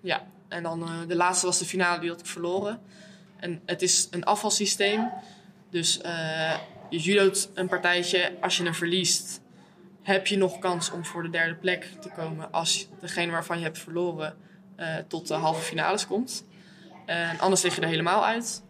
Ja, 0.00 0.22
en 0.48 0.62
dan 0.62 0.88
de 1.08 1.16
laatste 1.16 1.46
was 1.46 1.58
de 1.58 1.64
finale, 1.64 2.00
die 2.00 2.10
had 2.10 2.20
ik 2.20 2.26
verloren. 2.26 2.80
En 3.36 3.60
het 3.66 3.82
is 3.82 4.08
een 4.10 4.24
afvalsysteem. 4.24 5.10
Dus 5.70 6.00
je 6.90 6.98
judo't 6.98 7.48
een 7.54 7.68
partijtje. 7.68 8.32
Als 8.40 8.56
je 8.56 8.62
hem 8.62 8.74
verliest, 8.74 9.40
heb 10.02 10.26
je 10.26 10.36
nog 10.36 10.58
kans 10.58 10.90
om 10.90 11.04
voor 11.04 11.22
de 11.22 11.30
derde 11.30 11.54
plek 11.54 11.86
te 12.00 12.08
komen. 12.08 12.52
Als 12.52 12.88
degene 13.00 13.32
waarvan 13.32 13.58
je 13.58 13.64
hebt 13.64 13.78
verloren 13.78 14.36
eh, 14.76 14.94
tot 15.08 15.28
de 15.28 15.34
halve 15.34 15.60
finales 15.62 16.06
komt. 16.06 16.44
En 17.06 17.38
anders 17.38 17.62
lig 17.62 17.74
je 17.74 17.80
er 17.80 17.88
helemaal 17.88 18.26
uit. 18.26 18.62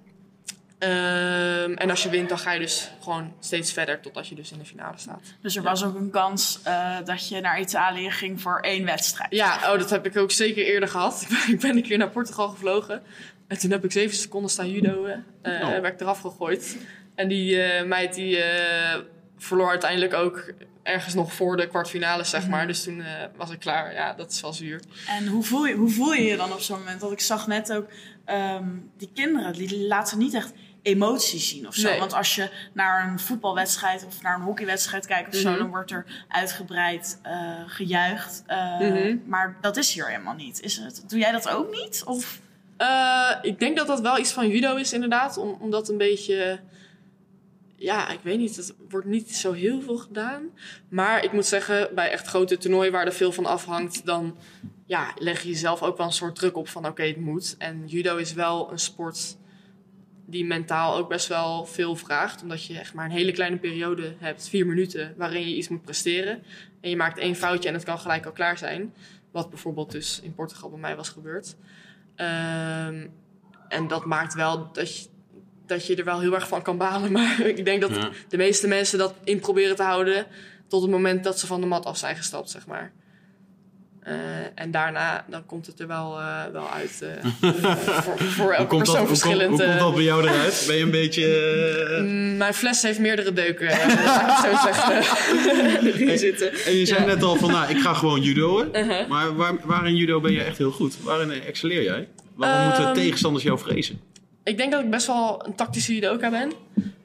Ehm, 0.79 1.73
en 1.73 1.91
als 1.91 2.03
je 2.03 2.09
wint, 2.09 2.29
dan 2.29 2.39
ga 2.39 2.53
je 2.53 2.61
dus 2.61 2.91
gewoon 3.03 3.33
steeds 3.41 3.73
verder 3.73 4.01
totdat 4.01 4.29
je 4.29 4.35
dus 4.35 4.53
in 4.53 4.59
de 4.59 4.65
finale 4.65 4.99
staat. 4.99 5.21
Dus 5.43 5.57
er 5.57 5.63
was 5.63 5.85
ook 5.85 5.95
een 5.95 6.11
kans 6.11 6.61
eh, 6.65 6.97
dat 7.05 7.29
je 7.29 7.41
naar 7.41 7.61
Italië 7.61 8.11
ging 8.11 8.41
voor 8.41 8.61
één 8.61 8.85
wedstrijd. 8.85 9.33
Ja, 9.35 9.73
oh, 9.73 9.79
dat 9.79 9.91
heb 9.91 10.07
ik 10.07 10.17
ook 10.17 10.31
zeker 10.31 10.65
eerder 10.65 10.89
gehad. 10.89 11.27
Ik 11.49 11.61
ben, 11.61 11.77
een 11.77 11.83
keer 11.83 11.99
naar 11.99 12.11
Portugal 12.11 12.49
gevlogen. 12.49 13.03
En 13.47 13.59
toen 13.59 13.71
heb 13.71 13.85
ik 13.85 13.93
zeven 13.93 14.17
seconden 14.17 14.51
staan 14.51 14.71
judoën. 14.71 15.25
eh 15.43 15.53
Oh. 15.61 15.69
werd 15.69 15.95
ik 15.95 16.01
eraf 16.01 16.21
gegooid. 16.21 16.77
En 17.15 17.29
die 17.29 17.63
eh, 17.63 17.87
meid 17.87 18.15
die 18.15 18.43
eh, 18.43 19.01
verloor 19.43 19.69
uiteindelijk 19.71 20.15
ook 20.15 20.53
ergens 20.83 21.15
nog 21.15 21.33
voor 21.33 21.57
de 21.57 21.67
kwartfinale, 21.69 22.25
zeg 22.25 22.49
maar. 22.49 22.67
Dus 22.67 22.83
toen 22.83 23.01
eh, 23.01 23.13
was 23.37 23.51
ik 23.51 23.59
klaar. 23.59 23.93
Ja, 23.93 24.13
dat 24.15 24.31
is 24.31 24.41
wel 24.41 24.53
zuur. 24.53 24.81
En 25.09 25.27
hoe 25.27 25.43
voel, 25.45 25.67
je, 25.67 25.75
hoe 25.75 25.91
voel 25.91 26.13
je 26.13 26.23
je 26.23 26.37
dan 26.37 26.53
op 26.53 26.61
zo'n 26.61 26.79
moment? 26.79 27.01
Want 27.01 27.13
ik 27.13 27.21
zag 27.21 27.47
net 27.47 27.73
ook, 27.73 27.87
ehm, 28.25 28.65
die 28.97 29.11
kinderen, 29.15 29.53
die 29.53 29.87
laten 29.87 30.19
niet 30.19 30.35
echt 30.35 30.53
emoties 30.83 31.49
zien 31.49 31.67
of 31.67 31.75
zo. 31.75 31.89
Nee. 31.89 31.99
Want 31.99 32.13
als 32.13 32.35
je 32.35 32.51
naar 32.73 33.09
een 33.09 33.19
voetbalwedstrijd 33.21 34.07
of 34.07 34.23
naar 34.23 34.35
een 34.35 34.43
hockeywedstrijd 34.43 35.07
kijkt 35.07 35.35
of 35.35 35.41
zo, 35.41 35.49
Mhm. 35.51 35.59
dan 35.59 35.69
wordt 35.69 35.91
er 35.91 36.25
uitgebreid 36.29 37.19
eh, 37.23 37.53
gejuicht. 37.67 38.43
Eh, 38.47 38.79
Mhm. 38.81 39.17
Maar 39.27 39.57
dat 39.61 39.77
is 39.77 39.93
hier 39.95 40.07
helemaal 40.09 40.35
niet. 40.35 40.61
Is 40.63 40.77
het, 40.77 41.05
doe 41.07 41.19
jij 41.19 41.33
dat 41.33 41.49
ook 41.49 41.71
niet? 41.71 42.03
Of? 42.07 42.41
Ik 43.43 43.59
denk 43.59 43.77
dat 43.77 43.87
dat 43.87 44.01
wel 44.01 44.19
iets 44.19 44.33
van 44.33 44.49
judo 44.49 44.77
is, 44.77 44.93
inderdaad. 44.93 45.37
Om, 45.37 45.57
omdat 45.61 45.89
een 45.89 45.97
beetje. 45.99 46.61
Ja, 47.81 48.09
ik 48.09 48.21
weet 48.23 48.39
niet. 48.39 48.57
Het 48.57 48.75
wordt 48.89 49.07
niet 49.07 49.35
zo 49.35 49.53
heel 49.53 49.81
veel 49.81 49.97
gedaan. 49.97 50.51
Maar 50.89 51.25
ik 51.25 51.33
moet 51.33 51.47
zeggen, 51.47 51.95
bij 51.95 52.11
echt 52.11 52.27
grote 52.27 52.59
toernooien 52.59 52.93
waar 52.93 53.07
er 53.07 53.13
veel 53.13 53.33
van 53.33 53.47
afhangt, 53.47 54.07
dan 54.07 54.37
ja, 54.87 55.15
leg 55.19 55.43
je 55.43 55.49
jezelf 55.49 55.83
ook 55.83 55.97
wel 55.97 56.07
een 56.07 56.13
soort 56.13 56.35
druk 56.35 56.57
op 56.57 56.69
van 56.69 56.87
oké, 56.87 57.03
het 57.03 57.21
moet. 57.21 57.55
En 57.59 57.87
judo 57.87 58.17
is 58.17 58.33
wel 58.33 58.73
een 58.73 58.79
sport 58.79 59.37
die 60.27 60.45
mentaal 60.45 60.97
ook 60.97 61.09
best 61.09 61.27
wel 61.27 61.65
veel 61.67 61.97
vraagt. 61.97 62.43
Omdat 62.43 62.65
je 62.65 62.79
echt 62.79 62.95
maar 62.95 63.05
een 63.05 63.11
hele 63.11 63.33
kleine 63.33 63.57
periode 63.57 64.15
hebt, 64.19 64.49
vier 64.49 64.67
minuten, 64.67 65.15
waarin 65.17 65.49
je 65.49 65.57
iets 65.57 65.69
moet 65.69 65.83
presteren. 65.83 66.43
En 66.81 66.91
je 66.91 66.97
maakt 66.97 67.19
één 67.19 67.37
foutje 67.37 67.69
en 67.69 67.75
het 67.75 67.85
kan 67.85 67.99
gelijk 67.99 68.27
al 68.27 68.33
klaar 68.33 68.59
zijn. 68.59 68.95
Wat 69.31 69.51
bijvoorbeeld 69.51 69.91
dus 69.91 70.21
in 70.23 70.35
Portugal 70.35 70.71
bij 70.71 70.79
mij 70.79 70.97
was 70.97 71.09
gebeurd. 71.09 71.57
Ehm, 72.15 73.07
en 73.69 73.89
dat 73.89 74.05
maakt 74.05 74.35
wel 74.35 74.73
dat 74.73 74.97
je, 74.99 75.09
dat 75.71 75.87
je 75.87 75.97
er 75.97 76.05
wel 76.05 76.21
heel 76.21 76.35
erg 76.35 76.49
van 76.49 76.63
kan 76.63 76.77
balen. 76.77 77.13
Maar 77.17 77.41
ik 77.41 77.65
denk 77.65 77.81
dat 77.81 77.95
Ja. 77.95 78.09
de 78.29 78.37
meeste 78.37 78.67
mensen 78.69 78.99
dat 78.99 79.15
in 79.25 79.39
proberen 79.41 79.77
te 79.77 79.83
houden 79.83 80.27
tot 80.69 80.83
het 80.83 80.91
moment 80.91 81.25
dat 81.25 81.39
ze 81.39 81.47
van 81.47 81.61
de 81.61 81.67
mat 81.67 81.87
af 81.87 81.97
zijn 81.99 82.17
gestapt, 82.17 82.51
zeg 82.51 82.67
maar. 82.67 82.93
Eh, 84.01 84.15
en 84.55 84.71
daarna 84.71 85.25
dan 85.29 85.47
komt 85.47 85.67
het 85.67 85.81
er 85.81 85.87
wel, 85.87 86.19
eh, 86.19 86.45
wel 86.53 86.71
uit. 86.71 87.03
eh, 87.03 87.31
voor, 88.05 88.19
voor 88.19 88.53
elke 88.53 88.69
dat, 88.69 88.79
persoon 88.79 88.97
hoe, 88.97 89.07
komt, 89.07 89.09
verschillend. 89.09 89.51
hoe 89.59 89.65
komt 89.69 89.79
dat 89.79 89.95
bij 89.95 90.03
jou 90.03 90.23
eruit? 90.29 90.65
Ben 90.67 90.77
je 90.77 90.83
een 90.83 90.91
beetje... 90.91 91.99
Mm, 92.01 92.37
Mijn 92.37 92.55
fles 92.55 92.83
heeft 92.83 92.99
meerdere 92.99 93.33
deuken, 93.33 93.67
laat 93.67 93.93
ik 93.93 93.99
het 93.99 94.39
zo 94.45 94.73
zeggen. 94.73 95.17
erin 95.93 96.19
zitten. 96.19 96.53
En 96.53 96.75
je 96.77 96.87
zei 96.87 97.01
Ja. 97.01 97.07
net 97.07 97.23
al 97.23 97.37
van, 97.37 97.51
nou, 97.51 97.71
ik 97.71 97.79
ga 97.79 97.95
gewoon 97.95 98.23
judoën. 98.23 98.69
Uh-huh. 98.73 99.09
Maar 99.09 99.37
waar, 99.37 99.55
waar 99.65 99.87
in 99.87 99.97
judo 99.97 100.21
ben 100.21 100.33
je 100.33 100.43
echt 100.43 100.59
heel 100.59 100.71
goed? 100.73 101.03
Waarin 101.03 101.31
excelleer 101.31 101.83
jij? 101.83 102.09
Waarom 102.35 102.59
Ehm, 102.73 102.81
moeten 102.83 103.03
tegenstanders 103.03 103.45
jou 103.45 103.59
vrezen? 103.59 104.01
Ik 104.51 104.57
denk 104.57 104.73
dat 104.73 104.83
ik 104.83 104.91
best 104.91 105.07
wel 105.07 105.47
een 105.47 105.55
tactische 105.55 105.95
judoka 105.95 106.31
ben. 106.31 106.53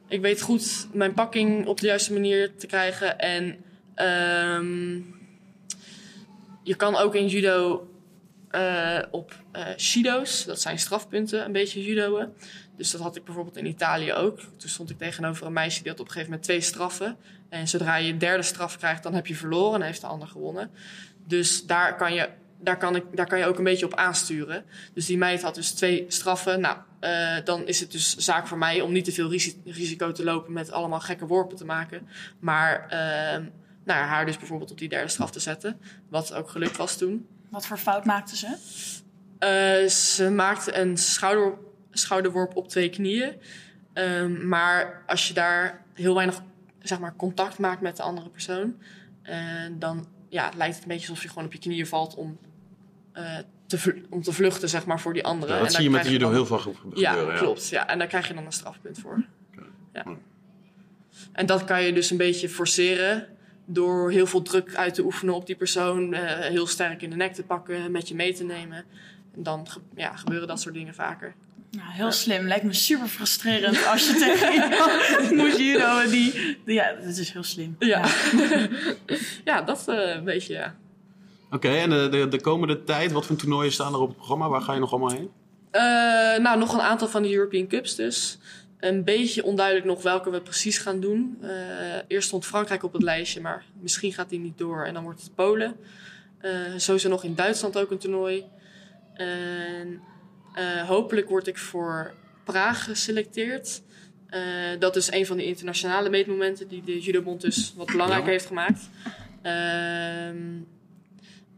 Ik 0.08 0.21
weet 0.21 0.41
goed 0.41 0.88
mijn 0.93 1.13
pakking 1.13 1.67
op 1.67 1.79
de 1.79 1.88
juiste 1.88 2.13
manier 2.13 2.55
te 2.55 2.67
krijgen. 2.67 3.19
En 3.19 3.63
ehm, 3.95 4.93
je 6.63 6.75
kan 6.75 6.95
ook 6.95 7.15
in 7.15 7.27
judo 7.27 7.88
eh, 8.49 8.99
op 9.12 9.36
eh, 9.51 9.65
shido's, 9.77 10.45
dat 10.45 10.62
zijn 10.62 10.79
strafpunten, 10.79 11.45
een 11.45 11.51
beetje 11.51 11.84
judoën. 11.84 12.27
Dus 12.77 12.91
dat 12.91 13.01
had 13.01 13.15
ik 13.15 13.23
bijvoorbeeld 13.23 13.58
in 13.58 13.65
Italië 13.65 14.13
ook. 14.13 14.39
Toen 14.58 14.69
stond 14.69 14.89
ik 14.89 14.97
tegenover 14.97 15.45
een 15.45 15.53
meisje 15.53 15.81
die 15.81 15.91
had 15.91 15.99
op 15.99 16.05
een 16.05 16.12
gegeven 16.12 16.31
moment 16.31 16.47
twee 16.47 16.62
straffen. 16.62 17.17
En 17.49 17.67
zodra 17.67 17.95
je 17.95 18.12
een 18.12 18.17
derde 18.17 18.43
straf 18.43 18.77
krijgt, 18.77 19.03
dan 19.03 19.13
heb 19.13 19.27
je 19.27 19.36
verloren 19.36 19.79
en 19.79 19.86
heeft 19.86 20.01
de 20.01 20.08
ander 20.08 20.27
gewonnen. 20.27 20.71
Dus 21.27 21.65
daar 21.65 21.95
kan 21.95 22.13
je, 22.13 22.29
daar 22.59 22.77
kan 22.77 22.95
ik, 22.95 23.03
daar 23.13 23.27
kan 23.27 23.39
je 23.39 23.45
ook 23.45 23.57
een 23.57 23.63
beetje 23.63 23.85
op 23.85 23.95
aansturen. 23.95 24.65
Dus 24.93 25.05
die 25.05 25.17
meid 25.17 25.41
had 25.41 25.55
dus 25.55 25.71
twee 25.71 26.05
straffen. 26.07 26.59
Nou, 26.59 26.77
eh, 26.99 27.35
dan 27.43 27.67
is 27.67 27.79
het 27.79 27.91
dus 27.91 28.15
zaak 28.15 28.47
voor 28.47 28.57
mij 28.57 28.81
om 28.81 28.91
niet 28.91 29.05
te 29.05 29.11
veel 29.11 29.29
risi- 29.29 29.61
risico 29.65 30.11
te 30.11 30.23
lopen 30.23 30.53
met 30.53 30.71
allemaal 30.71 30.99
gekke 30.99 31.25
worpen 31.25 31.57
te 31.57 31.65
maken. 31.65 32.07
Maar 32.39 32.87
ehm, 32.89 33.43
nou, 33.83 34.05
haar 34.05 34.25
dus 34.25 34.37
bijvoorbeeld 34.37 34.71
op 34.71 34.77
die 34.77 34.89
derde 34.89 35.09
straf 35.09 35.31
te 35.31 35.39
zetten. 35.39 35.79
Wat 36.09 36.33
ook 36.33 36.49
gelukt 36.49 36.77
was 36.77 36.97
toen. 36.97 37.27
Wat 37.49 37.65
voor 37.65 37.77
fout 37.77 38.05
maakten 38.05 38.37
ze? 38.37 38.55
Eh, 39.39 39.89
ze 39.89 40.29
maakte 40.29 40.77
een 40.77 40.97
schouder, 40.97 41.53
schouderworp 41.91 42.55
op 42.55 42.69
twee 42.69 42.89
knieën. 42.89 43.33
Ehm, 43.93 44.47
maar 44.47 45.03
als 45.07 45.27
je 45.27 45.33
daar 45.33 45.85
heel 45.93 46.15
weinig 46.15 46.41
zeg 46.81 46.99
maar, 46.99 47.15
contact 47.15 47.57
maakt 47.59 47.81
met 47.81 47.97
de 47.97 48.03
andere 48.03 48.29
persoon, 48.29 48.75
eh, 49.21 49.37
dan 49.71 50.07
ja, 50.35 50.51
lijkt 50.55 50.73
het 50.75 50.83
een 50.83 50.89
beetje 50.89 51.09
alsof 51.09 51.23
je 51.23 51.29
gewoon 51.29 51.45
op 51.45 51.53
je 51.53 51.59
knieën 51.59 51.87
valt 51.87 52.15
om, 52.15 52.37
eh, 53.13 53.37
te, 53.67 53.77
vl- 53.79 53.89
om 54.09 54.21
te 54.21 54.31
vluchten 54.31 54.69
zeg 54.69 54.85
maar, 54.85 54.99
voor 54.99 55.13
die 55.13 55.23
andere. 55.23 55.51
Ja, 55.51 55.57
En 55.57 55.63
dat 55.63 55.71
daar 55.71 55.81
zie 55.81 55.89
je 55.91 55.95
met 55.97 56.05
judo 56.07 56.19
dan- 56.25 56.33
heel 56.33 56.45
veel 56.45 56.57
ge- 56.57 56.71
ja, 56.93 57.11
gebeuren. 57.11 57.37
klopt. 57.37 57.69
Ja. 57.69 57.87
En 57.87 57.97
daar 57.97 58.07
krijg 58.07 58.27
je 58.27 58.33
dan 58.33 58.45
een 58.45 58.51
strafpunt 58.51 58.99
voor. 58.99 59.23
Ja. 59.55 59.63
Ja. 59.93 60.05
En 61.31 61.45
dat 61.45 61.63
kan 61.63 61.83
je 61.83 61.93
dus 61.93 62.09
een 62.11 62.17
beetje 62.17 62.49
forceren 62.49 63.27
door 63.65 64.11
heel 64.11 64.25
veel 64.27 64.41
druk 64.41 64.75
uit 64.75 64.93
te 64.93 65.03
oefenen 65.03 65.33
op 65.35 65.45
die 65.45 65.55
persoon, 65.55 66.13
eh, 66.13 66.39
heel 66.49 66.67
sterk 66.67 67.01
in 67.01 67.09
de 67.09 67.15
nek 67.15 67.33
te 67.33 67.43
pakken, 67.43 67.91
met 67.91 68.07
je 68.07 68.15
mee 68.15 68.33
te 68.33 68.43
nemen. 68.43 68.83
En 69.35 69.43
dan 69.43 69.69
ge- 69.69 69.79
ja, 69.95 70.15
gebeuren 70.15 70.47
dat 70.47 70.61
soort 70.61 70.73
dingen 70.75 70.93
vaker. 70.95 71.33
Nou, 71.71 71.91
heel 71.91 72.11
slim. 72.11 72.47
Lijkt 72.47 72.63
me 72.65 72.73
super 72.73 73.07
frustrerend 73.07 73.85
als 73.85 74.07
je 74.07 74.13
tegen 74.13 74.53
iemand 74.63 75.31
en 76.03 76.09
die, 76.09 76.31
die... 76.65 76.73
Ja, 76.73 76.93
dat 76.93 77.17
is 77.17 77.29
heel 77.29 77.43
slim. 77.43 77.75
Ja, 77.79 78.05
ja 79.49 79.61
dat 79.61 79.88
eh, 79.88 80.15
een 80.15 80.23
beetje, 80.23 80.53
ja. 80.53 80.75
Oké, 81.51 81.69
en 81.69 81.89
de, 81.89 82.07
de, 82.11 82.27
de 82.27 82.41
komende 82.41 82.83
tijd, 82.83 83.11
wat 83.11 83.25
voor 83.25 83.35
toernooien 83.35 83.71
staan 83.71 83.93
er 83.93 83.99
op 83.99 84.07
het 84.07 84.17
programma? 84.17 84.49
Waar 84.49 84.61
ga 84.61 84.73
je 84.73 84.79
nog 84.79 84.91
allemaal 84.91 85.11
heen? 85.11 85.29
Eh, 85.71 85.81
nou, 86.41 86.59
nog 86.59 86.73
een 86.73 86.81
aantal 86.81 87.07
van 87.07 87.23
de 87.23 87.33
European 87.33 87.67
Cups 87.67 87.95
dus. 87.95 88.38
Een 88.79 89.03
beetje 89.03 89.43
onduidelijk 89.43 89.85
nog 89.85 90.01
welke 90.01 90.29
we 90.29 90.41
precies 90.41 90.77
gaan 90.77 90.99
doen. 90.99 91.38
Eh, 91.41 91.49
eerst 92.07 92.27
stond 92.27 92.45
Frankrijk 92.45 92.83
op 92.83 92.93
het 92.93 93.03
lijstje, 93.03 93.41
maar 93.41 93.63
misschien 93.81 94.13
gaat 94.13 94.29
die 94.29 94.39
niet 94.39 94.57
door. 94.57 94.85
En 94.85 94.93
dan 94.93 95.03
wordt 95.03 95.21
het 95.21 95.35
Polen. 95.35 95.75
Eh 96.39 96.51
sowieso 96.77 97.09
nog 97.09 97.23
in 97.23 97.35
Duitsland 97.35 97.77
ook 97.77 97.91
een 97.91 97.97
toernooi. 97.97 98.45
En 99.13 100.01
eh, 100.53 100.88
hopelijk 100.88 101.29
word 101.29 101.47
ik 101.47 101.57
voor 101.57 102.13
Praag 102.43 102.83
geselecteerd. 102.83 103.81
Eh, 104.29 104.41
dat 104.79 104.95
is 104.95 105.11
een 105.11 105.25
van 105.25 105.38
de 105.38 105.45
internationale 105.45 106.09
meetmomenten 106.09 106.67
die 106.67 106.83
de 106.83 106.99
Judobond 106.99 107.41
dus 107.41 107.73
wat 107.77 107.85
belangrijker 107.88 108.25
Ja. 108.25 108.31
heeft 108.31 108.45
gemaakt. 108.45 108.89
Ehm, 109.41 110.38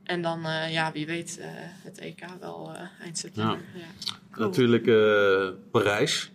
en 0.03 0.21
dan, 0.21 0.45
eh, 0.45 0.71
ja, 0.71 0.91
wie 0.91 1.05
weet, 1.05 1.37
eh, 1.41 1.47
het 1.83 1.97
EK 1.97 2.25
wel 2.39 2.71
eh, 2.75 2.81
eind 3.03 3.17
september. 3.17 3.57
Ja. 3.75 4.37
Natuurlijk 4.39 4.87
eh, 4.87 5.49
Parijs. 5.71 6.31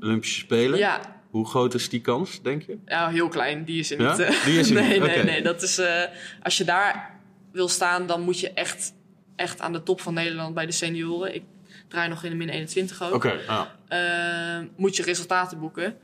Olympische 0.00 0.38
Spelen. 0.40 0.78
Ja. 0.78 1.16
Hoe 1.30 1.46
groot 1.46 1.74
is 1.74 1.88
die 1.88 2.00
kans, 2.00 2.42
denk 2.42 2.62
je? 2.62 2.78
ja, 2.86 3.08
heel 3.08 3.28
klein. 3.28 3.64
Die 3.64 3.78
is 3.78 3.88
Ja? 3.88 4.10
niet. 4.10 4.18
eh. 4.18 4.44
Die 4.44 4.58
is 4.58 4.70
er 4.70 4.74
nee, 4.82 5.00
nee, 5.00 5.22
nee. 5.24 5.42
Dat 5.42 5.62
is, 5.62 5.78
eh, 5.78 6.02
als 6.42 6.56
je 6.58 6.64
daar 6.64 7.20
wil 7.52 7.68
staan, 7.68 8.06
dan 8.06 8.20
moet 8.22 8.40
je 8.40 8.50
echt, 8.52 8.92
echt 9.36 9.60
aan 9.60 9.72
de 9.72 9.82
top 9.82 10.00
van 10.00 10.14
Nederland 10.14 10.54
bij 10.54 10.66
de 10.66 10.72
senioren. 10.72 11.34
Ik 11.34 11.42
draai 11.88 12.08
nog 12.08 12.24
in 12.24 12.30
de 12.30 12.36
min 12.36 12.48
21 12.48 13.02
ook. 13.02 13.14
Oké, 13.14 13.32
ja. 13.48 13.74
eh, 13.88 14.66
moet 14.76 14.96
je 14.96 15.02
resultaten 15.02 15.58
boeken. 15.58 15.96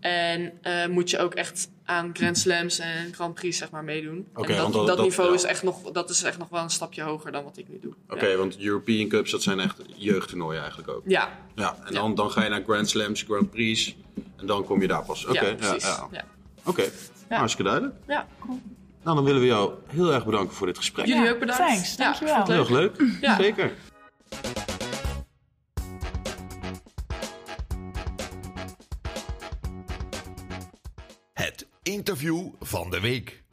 En 0.00 0.52
eh, 0.62 0.86
moet 0.86 1.10
je 1.10 1.18
ook 1.18 1.34
echt 1.34 1.68
aan 1.84 2.10
Grand 2.12 2.38
Slams 2.38 2.78
en 2.78 3.14
Grand 3.14 3.34
Prix 3.34 3.58
zeg 3.58 3.70
maar 3.70 3.84
meedoen. 3.84 4.26
En 4.34 4.56
dat, 4.56 4.72
dat- 4.86 4.98
niveau 5.02 5.28
ja. 5.28 5.34
is, 5.34 5.42
echt 5.42 5.62
nog, 5.62 5.90
dat 5.92 6.10
is 6.10 6.22
echt 6.22 6.38
nog 6.38 6.48
wel 6.48 6.62
een 6.62 6.70
stapje 6.70 7.02
hoger 7.02 7.32
dan 7.32 7.44
wat 7.44 7.56
ik 7.58 7.68
nu 7.68 7.78
doe. 7.82 7.92
Oké, 8.08 8.26
Ja. 8.26 8.36
want 8.36 8.58
European 8.58 9.08
Cups, 9.08 9.30
dat 9.30 9.42
zijn 9.42 9.60
echt 9.60 9.76
jeugdtoernooien 9.96 10.60
eigenlijk 10.60 10.90
ook. 10.90 11.02
Ja, 11.06 11.28
Ja, 11.54 11.76
en 11.84 11.94
dan, 11.94 12.14
dan 12.14 12.30
ga 12.30 12.42
je 12.44 12.48
naar 12.50 12.62
Grand 12.66 12.88
Slams, 12.88 13.22
Grand 13.22 13.50
Prix. 13.50 13.96
En 14.36 14.46
dan 14.46 14.64
kom 14.64 14.80
je 14.80 14.86
daar 14.88 15.04
pas. 15.04 15.24
Oké, 15.26 15.40
ja, 15.40 15.48
ja, 15.48 15.54
precies. 15.54 15.82
ja. 15.82 16.08
Ja, 16.10 16.24
Oké, 16.64 16.84
hartstikke 17.28 17.70
duidelijk. 17.70 17.98
ja. 18.06 18.26
cool. 18.40 18.60
Nou, 19.02 19.16
dan 19.16 19.24
willen 19.24 19.40
we 19.40 19.46
jou 19.46 19.72
heel 19.86 20.12
erg 20.12 20.24
bedanken 20.24 20.56
voor 20.56 20.66
dit 20.66 20.76
gesprek. 20.76 21.06
Jullie 21.06 21.22
Ja, 21.24 21.30
ook 21.30 21.38
bedankt. 21.38 21.62
thanks. 21.66 21.94
Ja, 21.96 22.04
Dankjewel. 22.04 22.34
vond 22.34 22.48
het 22.48 22.56
Heel 22.56 22.78
erg 22.78 22.96
leuk. 22.98 23.18
Ja. 23.20 23.36
Zeker. 23.36 23.72
Interview 31.94 32.48
van 32.60 32.90
de 32.90 33.00
week. 33.00 33.43